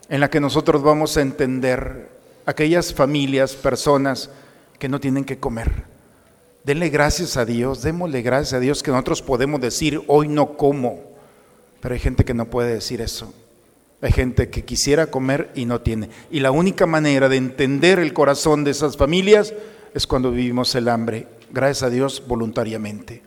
en 0.09 0.19
la 0.19 0.31
que 0.31 0.39
nosotros 0.39 0.81
vamos 0.81 1.15
a 1.15 1.21
entender 1.21 2.09
aquellas 2.47 2.91
familias, 2.91 3.53
personas 3.53 4.31
que 4.79 4.89
no 4.89 4.99
tienen 4.99 5.25
que 5.25 5.37
comer. 5.37 5.83
Denle 6.63 6.89
gracias 6.89 7.37
a 7.37 7.45
Dios, 7.45 7.83
démosle 7.83 8.23
gracias 8.23 8.53
a 8.53 8.59
Dios 8.59 8.81
que 8.81 8.89
nosotros 8.89 9.21
podemos 9.21 9.61
decir, 9.61 10.01
hoy 10.07 10.27
no 10.27 10.57
como. 10.57 11.08
Pero 11.81 11.93
hay 11.93 11.99
gente 11.99 12.25
que 12.25 12.33
no 12.33 12.49
puede 12.49 12.73
decir 12.73 13.01
eso. 13.01 13.33
Hay 14.01 14.11
gente 14.11 14.49
que 14.49 14.63
quisiera 14.63 15.07
comer 15.07 15.51
y 15.55 15.65
no 15.65 15.81
tiene. 15.81 16.09
Y 16.31 16.39
la 16.39 16.51
única 16.51 16.85
manera 16.85 17.27
de 17.27 17.37
entender 17.37 17.99
el 17.99 18.13
corazón 18.13 18.63
de 18.63 18.71
esas 18.71 18.95
familias 18.95 19.53
es 19.93 20.07
cuando 20.07 20.31
vivimos 20.31 20.73
el 20.75 20.87
hambre, 20.87 21.27
gracias 21.51 21.83
a 21.83 21.89
Dios, 21.89 22.23
voluntariamente. 22.25 23.21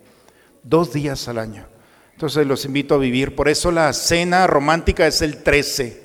Dos 0.63 0.93
días 0.93 1.27
al 1.27 1.37
año. 1.37 1.65
Entonces 2.13 2.47
los 2.47 2.65
invito 2.65 2.95
a 2.95 2.99
vivir. 2.99 3.35
Por 3.35 3.49
eso 3.49 3.71
la 3.71 3.91
cena 3.93 4.47
romántica 4.47 5.05
es 5.05 5.21
el 5.21 5.43
13. 5.43 6.01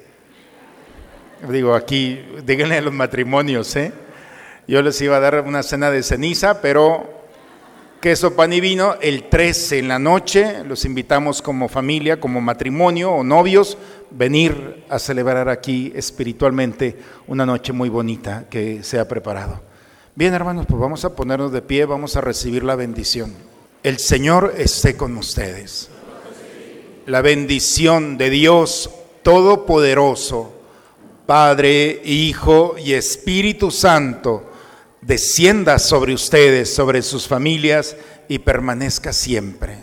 Digo, 1.51 1.75
aquí, 1.75 2.21
díganle 2.45 2.79
a 2.79 2.83
los 2.83 2.93
matrimonios, 2.93 3.75
¿eh? 3.77 3.93
Yo 4.67 4.83
les 4.83 5.01
iba 5.01 5.17
a 5.17 5.21
dar 5.21 5.41
una 5.47 5.63
cena 5.63 5.91
de 5.91 6.03
ceniza, 6.03 6.61
pero 6.61 7.18
queso, 8.01 8.35
pan 8.35 8.53
y 8.53 8.61
vino, 8.61 8.95
el 9.01 9.29
13 9.29 9.81
en 9.81 9.89
la 9.89 9.99
noche, 9.99 10.65
los 10.65 10.85
invitamos 10.85 11.43
como 11.43 11.69
familia, 11.69 12.21
como 12.21 12.41
matrimonio 12.41 13.11
o 13.11 13.25
novios, 13.25 13.77
venir 14.11 14.85
a 14.89 14.99
celebrar 14.99 15.49
aquí 15.49 15.93
espiritualmente 15.95 16.97
una 17.27 17.45
noche 17.45 17.73
muy 17.73 17.89
bonita 17.89 18.47
que 18.49 18.83
se 18.83 18.99
ha 18.99 19.09
preparado. 19.09 19.61
Bien, 20.15 20.33
hermanos, 20.35 20.67
pues 20.67 20.81
vamos 20.81 21.05
a 21.05 21.15
ponernos 21.15 21.53
de 21.53 21.63
pie, 21.63 21.85
vamos 21.85 22.17
a 22.17 22.21
recibir 22.21 22.65
la 22.65 22.77
bendición. 22.77 23.35
El 23.83 23.99
Señor 23.99 24.55
esté 24.57 24.97
con 24.97 25.17
ustedes. 25.17 25.91
La 27.07 27.23
bendición 27.23 28.19
de 28.19 28.31
Dios 28.31 28.91
Todopoderoso, 29.23 30.53
Padre, 31.27 32.01
Hijo 32.05 32.77
y 32.79 32.95
Espíritu 32.95 33.71
Santo, 33.71 34.48
descienda 35.01 35.79
sobre 35.79 36.15
ustedes, 36.15 36.75
sobre 36.75 37.03
sus 37.03 37.29
familias 37.29 37.97
y 38.29 38.41
permanezca 38.41 39.13
siempre. 39.13 39.79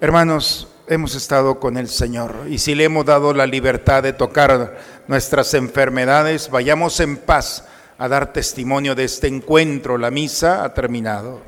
Hermanos, 0.00 0.68
hemos 0.86 1.14
estado 1.14 1.60
con 1.60 1.76
el 1.76 1.88
Señor 1.88 2.46
y 2.48 2.58
si 2.58 2.74
le 2.74 2.84
hemos 2.84 3.06
dado 3.06 3.32
la 3.32 3.46
libertad 3.46 4.02
de 4.02 4.12
tocar 4.12 4.78
nuestras 5.06 5.54
enfermedades, 5.54 6.50
vayamos 6.50 6.98
en 7.00 7.16
paz 7.16 7.64
a 7.98 8.08
dar 8.08 8.32
testimonio 8.32 8.94
de 8.94 9.04
este 9.04 9.26
encuentro. 9.26 9.98
La 9.98 10.10
misa 10.10 10.64
ha 10.64 10.74
terminado. 10.74 11.42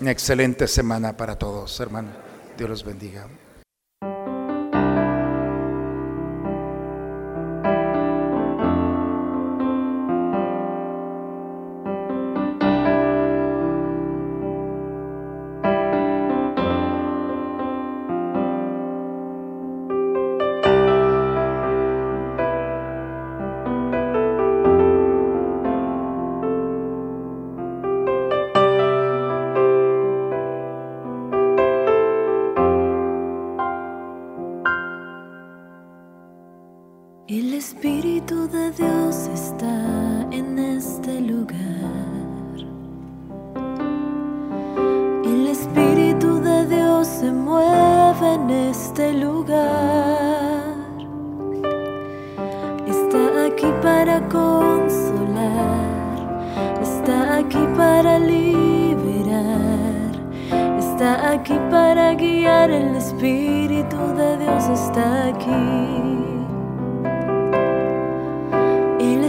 Una 0.00 0.10
excelente 0.10 0.68
semana 0.68 1.16
para 1.16 1.36
todos, 1.36 1.78
hermanos. 1.80 2.14
Dios 2.56 2.70
los 2.70 2.84
bendiga. 2.84 3.26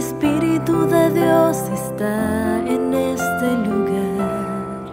Espíritu 0.06 0.86
de 0.86 1.10
Dios 1.10 1.56
está 1.74 2.58
en 2.64 2.94
este 2.94 3.48
lugar. 3.68 4.84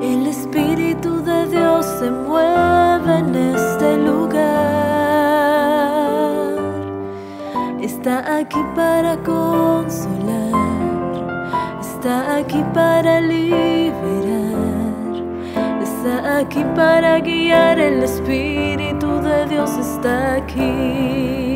El 0.00 0.24
Espíritu 0.28 1.20
de 1.24 1.48
Dios 1.48 1.84
se 1.98 2.08
mueve 2.12 3.18
en 3.18 3.34
este 3.34 3.96
lugar. 3.96 4.38
Está 7.80 8.36
aquí 8.38 8.62
para 8.76 9.16
consolar. 9.16 10.54
Está 11.80 12.36
aquí 12.36 12.64
para 12.72 13.20
liberar. 13.20 14.46
Está 15.82 16.38
aquí 16.38 16.64
para 16.76 17.18
guiar. 17.18 17.80
El 17.80 18.04
Espíritu 18.04 19.20
de 19.22 19.46
Dios 19.46 19.76
está 19.76 20.34
aquí. 20.36 21.47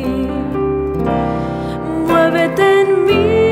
Muévete 2.07 2.81
en 2.81 3.05
mí, 3.05 3.42